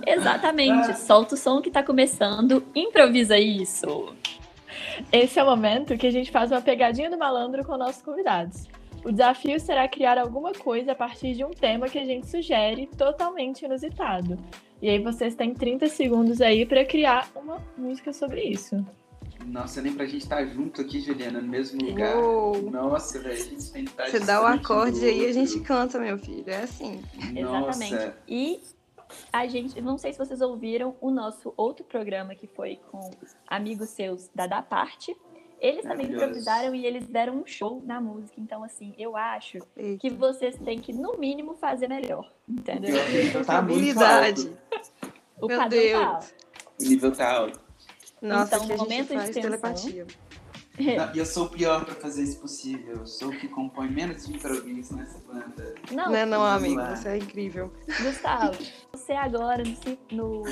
Exatamente. 0.07 0.97
Solta 0.97 1.35
o 1.35 1.37
som 1.37 1.61
que 1.61 1.69
tá 1.69 1.83
começando. 1.83 2.65
Improvisa 2.73 3.37
isso. 3.37 4.15
Esse 5.11 5.37
é 5.37 5.43
o 5.43 5.45
momento 5.45 5.97
que 5.97 6.07
a 6.07 6.11
gente 6.11 6.31
faz 6.31 6.49
uma 6.49 6.61
pegadinha 6.61 7.09
do 7.09 7.17
malandro 7.17 7.65
com 7.65 7.75
nossos 7.75 8.01
convidados. 8.01 8.69
O 9.03 9.11
desafio 9.11 9.59
será 9.59 9.87
criar 9.87 10.17
alguma 10.17 10.53
coisa 10.53 10.93
a 10.93 10.95
partir 10.95 11.33
de 11.33 11.43
um 11.43 11.49
tema 11.49 11.89
que 11.89 11.99
a 11.99 12.05
gente 12.05 12.27
sugere, 12.27 12.87
totalmente 12.87 13.65
inusitado. 13.65 14.37
E 14.81 14.89
aí 14.89 14.99
vocês 14.99 15.35
têm 15.35 15.53
30 15.53 15.87
segundos 15.87 16.41
aí 16.41 16.65
para 16.65 16.83
criar 16.83 17.29
uma 17.35 17.61
música 17.77 18.11
sobre 18.11 18.41
isso. 18.43 18.83
Nossa, 19.45 19.81
nem 19.81 19.93
pra 19.93 20.05
gente 20.05 20.23
estar 20.23 20.43
junto 20.45 20.81
aqui, 20.81 20.99
Juliana, 20.99 21.41
no 21.41 21.47
mesmo 21.47 21.83
lugar. 21.83 22.17
Uou. 22.17 22.69
Nossa, 22.69 23.19
velho, 23.19 23.33
a 23.33 23.37
gente 23.37 23.71
tem 23.71 23.85
que 23.85 23.91
estar 23.91 24.09
Você 24.09 24.19
dá 24.19 24.41
o 24.41 24.43
um 24.43 24.47
acorde 24.47 25.03
aí 25.03 25.23
e 25.23 25.25
a 25.27 25.33
gente 25.33 25.59
canta, 25.61 25.99
meu 25.99 26.17
filho. 26.17 26.43
É 26.47 26.63
assim. 26.63 27.01
Exatamente. 27.35 27.93
Nossa. 27.93 28.17
E 28.27 28.61
a 29.31 29.47
gente, 29.47 29.79
não 29.81 29.97
sei 29.97 30.13
se 30.13 30.19
vocês 30.19 30.41
ouviram 30.41 30.95
o 31.01 31.11
nosso 31.11 31.53
outro 31.57 31.83
programa 31.85 32.35
que 32.35 32.47
foi 32.47 32.79
com 32.91 33.11
amigos 33.47 33.89
seus 33.89 34.29
da 34.33 34.47
Da 34.47 34.61
Parte. 34.61 35.15
Eles 35.61 35.83
também 35.83 36.07
improvisaram 36.11 36.73
e 36.73 36.85
eles 36.87 37.07
deram 37.07 37.35
um 37.37 37.45
show 37.45 37.83
na 37.85 38.01
música. 38.01 38.33
Então, 38.41 38.63
assim, 38.63 38.95
eu 38.97 39.15
acho 39.15 39.59
Eita. 39.77 39.99
que 39.99 40.09
vocês 40.09 40.57
têm 40.57 40.79
que, 40.79 40.91
no 40.91 41.17
mínimo, 41.19 41.55
fazer 41.55 41.87
melhor. 41.87 42.29
Entendeu? 42.49 42.91
Que 43.05 43.11
o 43.19 43.23
nível 43.23 43.45
tá 43.45 43.61
muito 43.61 43.75
Habilidade. 43.77 44.41
alto. 44.47 45.13
O 45.39 45.47
Meu 45.47 45.57
padrão 45.59 45.79
tá 45.79 45.83
Deus. 45.83 46.03
alto. 46.03 46.33
O 46.79 46.83
nível 46.83 47.11
tá 47.11 47.31
alto. 47.31 47.59
Nossa, 48.21 48.55
Então, 48.55 48.67
gente 48.67 48.77
momento 48.79 49.07
de 49.09 49.13
faz 49.13 49.29
tensão. 49.29 49.41
telepatia. 49.43 50.07
E 51.13 51.19
eu 51.19 51.25
sou 51.25 51.45
o 51.45 51.49
pior 51.49 51.85
pra 51.85 51.93
fazer 51.95 52.23
isso 52.23 52.39
possível. 52.39 52.95
Eu 52.95 53.05
sou 53.05 53.27
o 53.29 53.37
que 53.37 53.47
compõe 53.47 53.87
menos 53.89 54.25
de 54.25 54.33
improviso 54.35 54.95
nessa 54.95 55.19
banda. 55.19 55.75
Não, 55.91 56.05
Não 56.07 56.15
é 56.15 56.25
não, 56.25 56.43
amigo. 56.43 56.75
lá. 56.75 56.95
Você 56.95 57.09
é 57.09 57.17
incrível. 57.17 57.71
Gustavo, 58.01 58.57
você 58.91 59.11
agora 59.11 59.61
no. 60.11 60.39
No... 60.41 60.43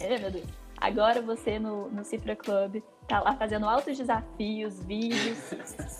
Ai, 0.00 0.18
meu 0.18 0.30
Deus. 0.30 0.46
Agora 0.78 1.20
você 1.22 1.58
no, 1.58 1.88
no 1.90 2.04
Cifra 2.04 2.34
Club 2.34 2.82
tá 3.08 3.20
lá 3.20 3.34
fazendo 3.34 3.66
altos 3.66 3.96
desafios, 3.96 4.78
vídeos, 4.84 5.38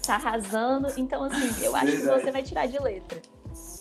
tá 0.06 0.14
arrasando. 0.16 0.88
Então, 0.96 1.24
assim, 1.24 1.64
eu 1.64 1.74
acho 1.74 1.92
que 1.92 2.02
você 2.02 2.30
vai 2.30 2.42
tirar 2.42 2.66
de 2.66 2.78
letra. 2.80 3.20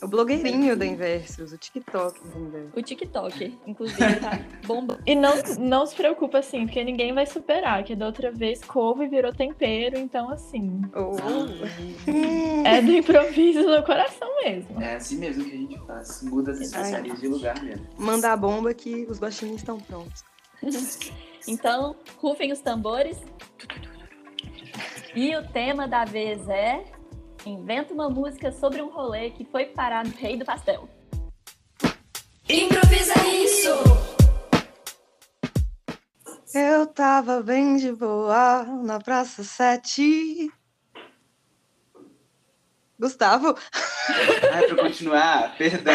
O 0.02 0.08
blogueirinho 0.08 0.78
da 0.78 0.86
Inversus, 0.86 1.52
o 1.52 1.58
TikTok 1.58 2.20
da 2.30 2.40
Inversus. 2.40 2.72
O 2.76 2.82
TikTok, 2.82 3.58
inclusive, 3.66 4.16
tá 4.20 4.40
bombando. 4.66 5.02
E 5.06 5.14
não, 5.16 5.34
não 5.60 5.86
se 5.86 5.96
preocupa 5.96 6.38
assim, 6.38 6.66
porque 6.66 6.84
ninguém 6.84 7.14
vai 7.14 7.26
superar, 7.26 7.84
que 7.84 7.96
da 7.96 8.06
outra 8.06 8.32
vez 8.32 8.64
couve 8.64 9.08
virou 9.08 9.34
tempero, 9.34 9.98
então 9.98 10.30
assim, 10.30 10.82
Oh. 10.96 11.16
é 12.66 12.82
do 12.82 12.92
improviso 12.92 13.64
no 13.64 13.84
coração 13.84 14.30
mesmo. 14.44 14.80
É 14.82 14.96
assim 14.96 15.18
mesmo 15.18 15.44
que 15.44 15.52
a 15.52 15.58
gente 15.58 15.80
faz. 15.86 16.22
Muda 16.24 16.52
as 16.52 16.62
especiarias 16.62 17.20
de 17.20 17.28
lugar 17.28 17.62
mesmo. 17.64 17.86
Manda 17.98 18.32
a 18.32 18.38
bomba 18.38 18.74
que 18.74 19.06
os 19.10 19.18
baixinhos 19.20 19.58
estão 19.58 19.80
prontos. 19.80 20.24
Então, 21.48 21.96
rufem 22.18 22.52
os 22.52 22.60
tambores. 22.60 23.18
E 25.16 25.36
o 25.36 25.48
tema 25.48 25.88
da 25.88 26.06
vez 26.06 26.48
é 26.48 26.84
Inventa 27.48 27.94
uma 27.94 28.10
música 28.10 28.52
sobre 28.52 28.82
um 28.82 28.90
rolê 28.90 29.30
que 29.30 29.46
foi 29.46 29.68
parar 29.68 30.04
no 30.04 30.12
Rei 30.12 30.36
do 30.36 30.44
Pastel. 30.44 30.90
Improvisa 32.50 33.14
isso! 33.26 33.70
Eu 36.54 36.88
tava 36.88 37.42
bem 37.42 37.78
de 37.78 37.94
boa 37.94 38.64
na 38.84 39.00
Praça 39.00 39.46
7. 39.46 40.52
Gustavo? 43.00 43.56
Ah, 44.10 44.68
pra 44.68 44.76
continuar, 44.76 45.56
perdão. 45.58 45.94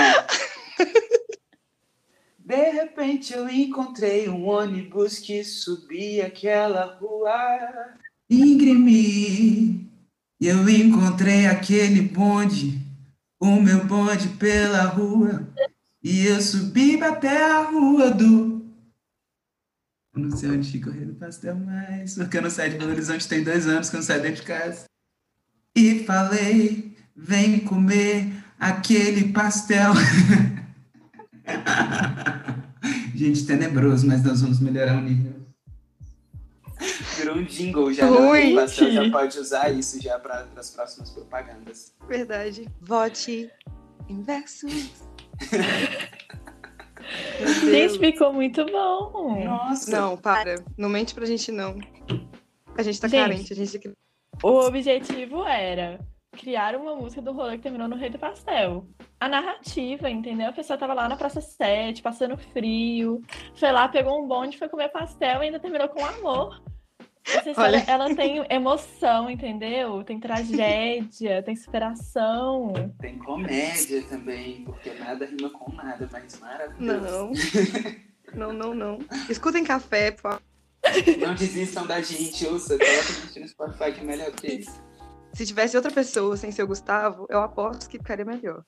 De 2.44 2.70
repente 2.70 3.32
eu 3.32 3.48
encontrei 3.48 4.28
um 4.28 4.46
ônibus 4.46 5.18
que 5.18 5.44
subia 5.44 6.26
aquela 6.26 6.96
rua 6.96 7.94
íngreme. 8.28 9.88
Eu 10.40 10.68
encontrei 10.68 11.46
aquele 11.46 12.02
bonde, 12.02 12.80
o 13.40 13.60
meu 13.60 13.84
bonde 13.84 14.28
pela 14.30 14.82
rua. 14.82 15.48
E 16.02 16.26
eu 16.26 16.42
subi 16.42 17.00
até 17.00 17.44
a 17.44 17.62
rua 17.62 18.10
do. 18.10 18.60
Eu 20.14 20.20
não 20.20 20.36
sei 20.36 20.50
onde 20.50 20.70
fica 20.70 20.90
o 20.90 20.92
do 20.92 21.14
Pastel 21.14 21.54
mais, 21.54 22.16
porque 22.16 22.38
eu 22.38 22.42
não 22.42 22.50
saio 22.50 22.72
de 22.72 22.78
Belo 22.78 22.90
Horizonte 22.90 23.28
tem 23.28 23.44
dois 23.44 23.68
anos 23.68 23.88
que 23.88 23.94
eu 23.94 24.00
não 24.00 24.06
saio 24.06 24.20
dentro 24.20 24.40
de 24.40 24.46
casa. 24.46 24.84
E 25.76 26.04
falei, 26.04 26.96
vem 27.14 27.60
comer 27.60 28.32
aquele 28.58 29.32
pastel. 29.32 29.92
Gente, 33.22 33.46
tenebroso, 33.46 34.04
mas 34.04 34.24
nós 34.24 34.42
vamos 34.42 34.58
melhorar 34.58 34.98
o 34.98 35.00
nível. 35.00 35.34
Virou 37.16 37.36
um 37.36 37.44
jingle 37.44 37.92
já. 37.92 38.10
Né? 38.10 38.50
O 38.50 38.56
pastel 38.56 38.90
já 38.90 39.08
pode 39.12 39.38
usar 39.38 39.70
isso 39.70 40.02
já 40.02 40.18
para 40.18 40.48
as 40.56 40.70
próximas 40.70 41.08
propagandas. 41.10 41.94
Verdade. 42.08 42.68
Vote 42.80 43.48
Deus. 44.08 44.62
Gente, 47.62 48.00
ficou 48.00 48.32
muito 48.32 48.66
bom. 48.66 49.44
Nossa. 49.44 49.88
Não, 49.92 50.16
para. 50.16 50.56
Não 50.76 50.88
mente 50.88 51.14
pra 51.14 51.24
gente, 51.24 51.52
não. 51.52 51.78
A 52.76 52.82
gente 52.82 53.00
tá 53.00 53.06
Gente. 53.06 53.20
carente. 53.20 53.52
A 53.52 53.56
gente... 53.56 53.80
O 54.42 54.66
objetivo 54.66 55.44
era 55.44 56.00
criar 56.32 56.74
uma 56.74 56.96
música 56.96 57.22
do 57.22 57.30
rolê 57.30 57.56
que 57.56 57.62
terminou 57.62 57.86
no 57.86 57.94
Rei 57.94 58.10
do 58.10 58.18
Pastel. 58.18 58.84
A 59.22 59.28
narrativa, 59.28 60.10
entendeu? 60.10 60.48
A 60.48 60.52
pessoa 60.52 60.76
tava 60.76 60.94
lá 60.94 61.08
na 61.08 61.16
Praça 61.16 61.40
7, 61.40 62.02
passando 62.02 62.36
frio, 62.36 63.22
foi 63.54 63.70
lá, 63.70 63.86
pegou 63.86 64.20
um 64.20 64.26
bonde, 64.26 64.58
foi 64.58 64.68
comer 64.68 64.88
pastel 64.88 65.40
e 65.40 65.46
ainda 65.46 65.60
terminou 65.60 65.88
com 65.88 66.04
amor. 66.04 66.60
Olha. 67.56 67.84
ela 67.86 68.12
tem 68.16 68.44
emoção, 68.50 69.30
entendeu? 69.30 70.02
Tem 70.02 70.18
tragédia, 70.18 71.40
tem 71.40 71.54
superação. 71.54 72.72
Tem 72.98 73.16
comédia 73.16 74.02
também, 74.08 74.64
porque 74.64 74.92
nada 74.94 75.24
rima 75.24 75.50
com 75.50 75.70
nada, 75.70 76.08
mas 76.10 76.40
maravilhoso. 76.40 77.06
Não. 77.14 77.32
Não, 78.34 78.50
não, 78.50 78.74
não. 78.74 78.98
Escutem 79.28 79.62
café, 79.62 80.10
por 80.10 80.22
favor. 80.22 80.42
Não 81.18 81.34
desistam 81.34 81.86
da 81.86 82.00
gente, 82.00 82.46
ouça, 82.46 82.78
coloca 82.78 82.98
a 82.98 83.26
gente 83.26 83.40
no 83.40 83.46
Spotify 83.48 83.92
que 83.92 84.00
é 84.00 84.04
melhor 84.04 84.30
que 84.32 84.46
isso. 84.46 84.82
Se 85.34 85.44
tivesse 85.44 85.76
outra 85.76 85.92
pessoa 85.92 86.34
sem 86.34 86.50
ser 86.50 86.62
o 86.62 86.66
Gustavo, 86.66 87.26
eu 87.28 87.40
aposto 87.40 87.90
que 87.90 87.98
ficaria 87.98 88.24
melhor. 88.24 88.64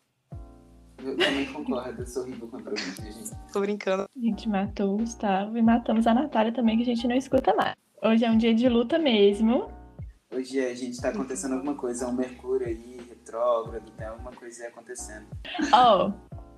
Eu 1.04 1.16
também 1.18 1.46
concordo, 1.52 2.02
eu 2.02 2.06
sou 2.06 2.22
horrível 2.22 2.48
com 2.48 2.58
improviso, 2.58 3.02
gente. 3.02 3.30
Tô 3.52 3.60
brincando. 3.60 4.04
A 4.04 4.20
gente 4.20 4.48
matou 4.48 4.94
o 4.94 4.96
Gustavo 4.98 5.56
e 5.58 5.62
matamos 5.62 6.06
a 6.06 6.14
Natália 6.14 6.52
também, 6.52 6.76
que 6.76 6.82
a 6.82 6.86
gente 6.86 7.06
não 7.06 7.14
escuta 7.16 7.54
mais. 7.54 7.74
Hoje 8.02 8.24
é 8.24 8.30
um 8.30 8.36
dia 8.38 8.54
de 8.54 8.68
luta 8.68 8.98
mesmo. 8.98 9.68
Hoje 10.32 10.58
a 10.64 10.74
gente 10.74 11.00
tá 11.00 11.10
acontecendo 11.10 11.54
alguma 11.54 11.74
coisa, 11.74 12.08
um 12.08 12.12
Mercúrio 12.12 12.66
aí, 12.66 12.98
retrógrado, 13.08 13.90
tem 13.96 14.06
alguma 14.06 14.32
coisa 14.32 14.62
aí 14.64 14.68
acontecendo. 14.68 15.26
Ó, 15.72 16.10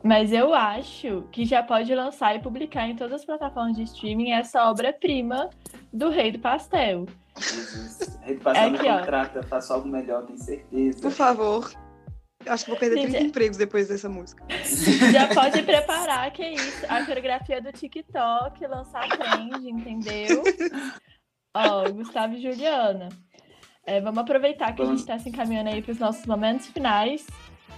mas 0.03 0.33
eu 0.33 0.55
acho 0.55 1.25
que 1.31 1.45
já 1.45 1.63
pode 1.63 1.95
lançar 1.95 2.35
e 2.37 2.39
publicar 2.39 2.89
em 2.89 2.97
todas 2.97 3.21
as 3.21 3.25
plataformas 3.25 3.77
de 3.77 3.83
streaming 3.83 4.31
essa 4.31 4.71
obra-prima 4.71 5.51
do 5.93 6.09
Rei 6.09 6.33
do 6.33 6.39
Pastel. 6.39 7.07
Jesus. 7.39 8.19
Rede 8.23 8.41
passada 8.41 8.67
É 8.67 8.79
aqui, 8.79 8.89
ó. 8.89 8.99
contrata, 9.01 9.43
faço 9.43 9.73
algo 9.75 9.89
melhor, 9.89 10.25
tenho 10.25 10.39
certeza. 10.39 11.01
Por 11.03 11.11
favor. 11.11 11.71
Eu 12.47 12.53
acho 12.53 12.65
que 12.65 12.71
vou 12.71 12.79
perder 12.79 12.97
Gente, 12.99 13.11
30 13.11 13.25
é- 13.25 13.27
empregos 13.27 13.57
depois 13.57 13.89
dessa 13.89 14.09
música. 14.09 14.45
Já 15.13 15.27
pode 15.35 15.63
preparar, 15.65 16.31
que 16.33 16.43
é 16.43 16.55
isso. 16.55 16.87
A 16.89 17.05
coreografia 17.05 17.61
do 17.61 17.73
TikTok, 17.73 18.65
lançar 18.69 19.09
trend, 19.09 19.69
entendeu? 19.69 20.45
Ó, 21.57 21.91
Gustavo 21.91 22.35
e 22.35 22.41
Juliana. 22.41 23.09
É, 23.85 24.01
vamos 24.01 24.19
aproveitar 24.19 24.73
que 24.75 24.83
a 24.83 24.85
gente 24.85 25.01
está 25.01 25.19
se 25.19 25.29
encaminhando 25.29 25.71
aí 25.71 25.83
para 25.83 25.93
os 25.93 25.99
nossos 25.99 26.25
momentos 26.25 26.67
finais 26.69 27.27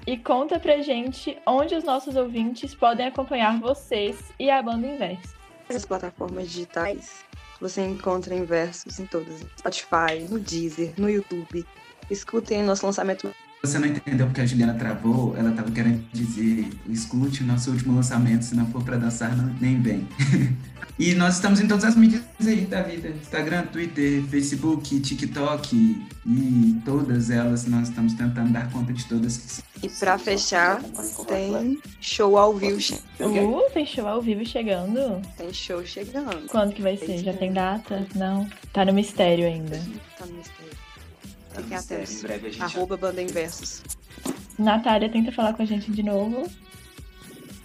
e 0.07 0.17
conta 0.19 0.61
pra 0.61 0.83
gente 0.83 1.39
onde 1.47 1.75
os 1.75 1.85
nossos 1.85 2.15
ouvintes 2.15 2.75
podem 2.75 3.07
acompanhar 3.07 3.59
vocês 3.59 4.19
e 4.39 4.51
a 4.51 4.61
banda 4.63 4.87
Inverso. 4.87 5.35
As 5.69 5.85
plataformas 5.85 6.51
digitais, 6.51 7.25
você 7.61 7.83
encontra 7.83 8.35
Inversus 8.35 8.99
em 8.99 9.07
todas. 9.07 9.47
Spotify, 9.59 10.27
no 10.31 10.39
Deezer, 10.39 10.93
no 10.99 11.09
YouTube. 11.09 11.65
Escutem 12.11 12.63
nosso 12.63 12.85
lançamento 12.87 13.35
você 13.62 13.79
não 13.79 13.88
entendeu 13.88 14.27
porque 14.27 14.40
a 14.40 14.47
Juliana 14.47 14.75
travou, 14.75 15.37
ela 15.37 15.51
estava 15.51 15.71
querendo 15.71 16.05
dizer: 16.12 16.68
escute 16.88 17.42
o 17.42 17.47
nosso 17.47 17.71
último 17.71 17.94
lançamento, 17.94 18.44
se 18.44 18.55
não 18.55 18.66
for 18.66 18.83
para 18.85 18.97
dançar, 18.97 19.37
não, 19.37 19.53
nem 19.61 19.81
vem. 19.81 20.07
e 20.99 21.14
nós 21.14 21.35
estamos 21.35 21.61
em 21.61 21.66
todas 21.66 21.85
as 21.85 21.97
mídias 21.97 22.23
aí 22.40 22.62
da 22.62 22.83
vida: 22.83 23.09
Instagram, 23.09 23.66
Twitter, 23.66 24.23
Facebook, 24.25 25.01
TikTok 25.01 25.77
e 26.27 26.81
todas 26.85 27.31
elas. 27.31 27.66
Nós 27.66 27.88
estamos 27.88 28.14
tentando 28.14 28.53
dar 28.53 28.71
conta 28.71 28.92
de 28.92 29.05
todas. 29.07 29.61
E 29.83 29.88
para 29.88 30.18
fechar, 30.18 30.81
tem 31.27 31.81
show 32.01 32.38
ao 32.38 32.55
vivo. 32.55 32.79
Uh, 33.21 33.71
tem 33.73 33.87
show 33.87 34.07
ao 34.07 34.23
vivo 34.23 34.44
chegando? 34.47 35.21
Tem 35.37 35.53
show 35.53 35.85
chegando. 35.85 36.47
Quando 36.49 36.73
que 36.73 36.83
vai 36.83 36.97
ser? 36.97 37.18
Já 37.18 37.33
tem 37.33 37.53
data? 37.53 38.07
Não? 38.14 38.49
Tá 38.73 38.85
no 38.85 38.92
mistério 38.92 39.47
ainda. 39.47 39.81
Tá 40.16 40.27
no 40.27 40.35
mistério. 40.35 40.88
Fiquem 41.62 41.77
atentos. 41.77 42.21
Gente... 42.21 42.62
Arroba 42.62 42.97
Banda 42.97 43.23
Inversos. 43.23 43.83
Natália 44.59 45.09
tenta 45.09 45.31
falar 45.31 45.53
com 45.55 45.62
a 45.62 45.66
gente 45.66 45.90
de 45.90 46.03
novo. 46.03 46.49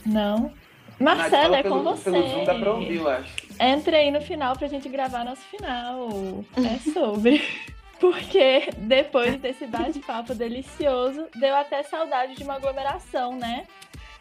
Não. 0.06 0.52
Marcela, 1.00 1.58
é 1.58 1.64
com 1.64 1.70
pelo, 1.70 1.84
você. 1.84 2.12
Pelo 2.12 2.30
Zoom 2.30 2.44
dá 2.46 2.56
pra 2.56 2.74
ouvir, 2.74 2.98
eu 2.98 3.10
acho. 3.10 3.36
Entre 3.60 3.96
aí 3.96 4.12
no 4.12 4.22
final 4.22 4.56
pra 4.56 4.68
gente 4.68 4.88
gravar 4.90 5.26
nosso 5.26 5.42
final. 5.44 6.10
É 6.58 6.92
sobre. 6.92 7.42
Porque 8.00 8.70
depois 8.78 9.40
desse 9.40 9.66
bate-papo 9.66 10.36
delicioso, 10.36 11.28
deu 11.36 11.56
até 11.56 11.84
saudade 11.84 12.36
de 12.36 12.44
uma 12.44 12.56
aglomeração, 12.56 13.38
né? 13.38 13.66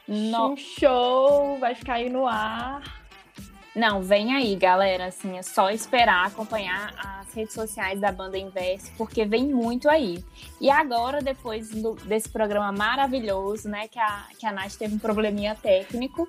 No... 0.07 0.53
Um 0.53 0.57
show 0.57 1.59
vai 1.59 1.75
ficar 1.75 1.95
aí 1.95 2.09
no 2.09 2.27
ar. 2.27 3.02
Não, 3.75 4.03
vem 4.03 4.35
aí, 4.35 4.55
galera. 4.55 5.07
Assim, 5.07 5.39
é 5.39 5.43
só 5.43 5.71
esperar 5.71 6.27
acompanhar 6.27 6.93
as 6.99 7.33
redes 7.35 7.55
sociais 7.55 7.99
da 8.01 8.13
banda 8.13 8.37
Inverse, 8.37 8.93
porque 8.99 9.25
vem 9.25 9.49
muito 9.49 9.89
aí. 9.89 10.23
E 10.61 10.71
agora, 10.71 11.23
depois 11.23 11.71
do, 11.71 11.95
desse 11.95 12.29
programa 12.29 12.71
maravilhoso, 12.71 13.69
né, 13.69 13.89
que 13.89 13.99
a, 13.99 14.27
que 14.39 14.47
a 14.47 14.53
Nath 14.53 14.75
teve 14.75 14.95
um 14.95 14.99
probleminha 14.99 15.55
técnico, 15.55 16.29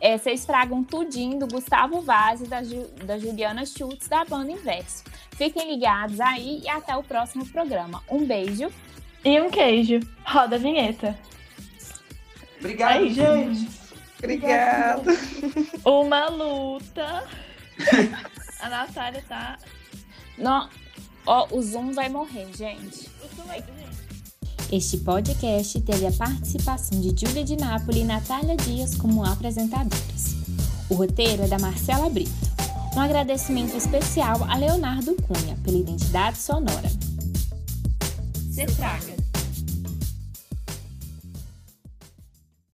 é, 0.00 0.16
vocês 0.16 0.46
tragam 0.46 0.82
tudinho 0.82 1.38
do 1.40 1.46
Gustavo 1.46 2.00
Vaz 2.00 2.40
e 2.40 2.46
da, 2.46 2.62
Ju, 2.62 2.86
da 3.04 3.18
Juliana 3.18 3.66
Schultz 3.66 4.08
da 4.08 4.24
banda 4.24 4.52
Inverso. 4.52 5.04
Fiquem 5.32 5.74
ligados 5.74 6.20
aí 6.20 6.60
e 6.64 6.68
até 6.68 6.96
o 6.96 7.02
próximo 7.02 7.46
programa. 7.46 8.02
Um 8.08 8.24
beijo. 8.24 8.70
E 9.24 9.40
um 9.40 9.50
queijo. 9.50 10.00
Roda 10.24 10.56
a 10.56 10.58
vinheta. 10.58 11.18
Obrigado, 12.60 12.92
aí, 12.92 13.12
gente. 13.12 13.68
Obrigada. 14.18 15.02
Uma 15.84 16.28
luta. 16.28 17.24
A 18.60 18.68
Natália 18.68 19.24
tá. 19.28 19.58
Não. 20.36 20.68
Ó, 21.26 21.46
o 21.50 21.62
Zoom 21.62 21.92
vai 21.92 22.08
morrer, 22.08 22.48
gente. 22.56 23.08
Este 24.70 24.98
podcast 24.98 25.80
teve 25.80 26.06
a 26.06 26.12
participação 26.12 27.00
de 27.00 27.14
Júlia 27.18 27.44
de 27.44 27.56
Nápoles 27.56 28.02
e 28.02 28.04
Natália 28.04 28.56
Dias 28.56 28.94
como 28.94 29.24
apresentadoras. 29.24 30.36
O 30.90 30.94
roteiro 30.94 31.44
é 31.44 31.48
da 31.48 31.58
Marcela 31.58 32.08
Brito. 32.10 32.32
Um 32.96 33.00
agradecimento 33.00 33.76
especial 33.76 34.42
a 34.44 34.56
Leonardo 34.56 35.14
Cunha 35.22 35.56
pela 35.62 35.78
identidade 35.78 36.38
sonora. 36.38 36.88
Se 38.50 38.66
traga. 38.76 39.17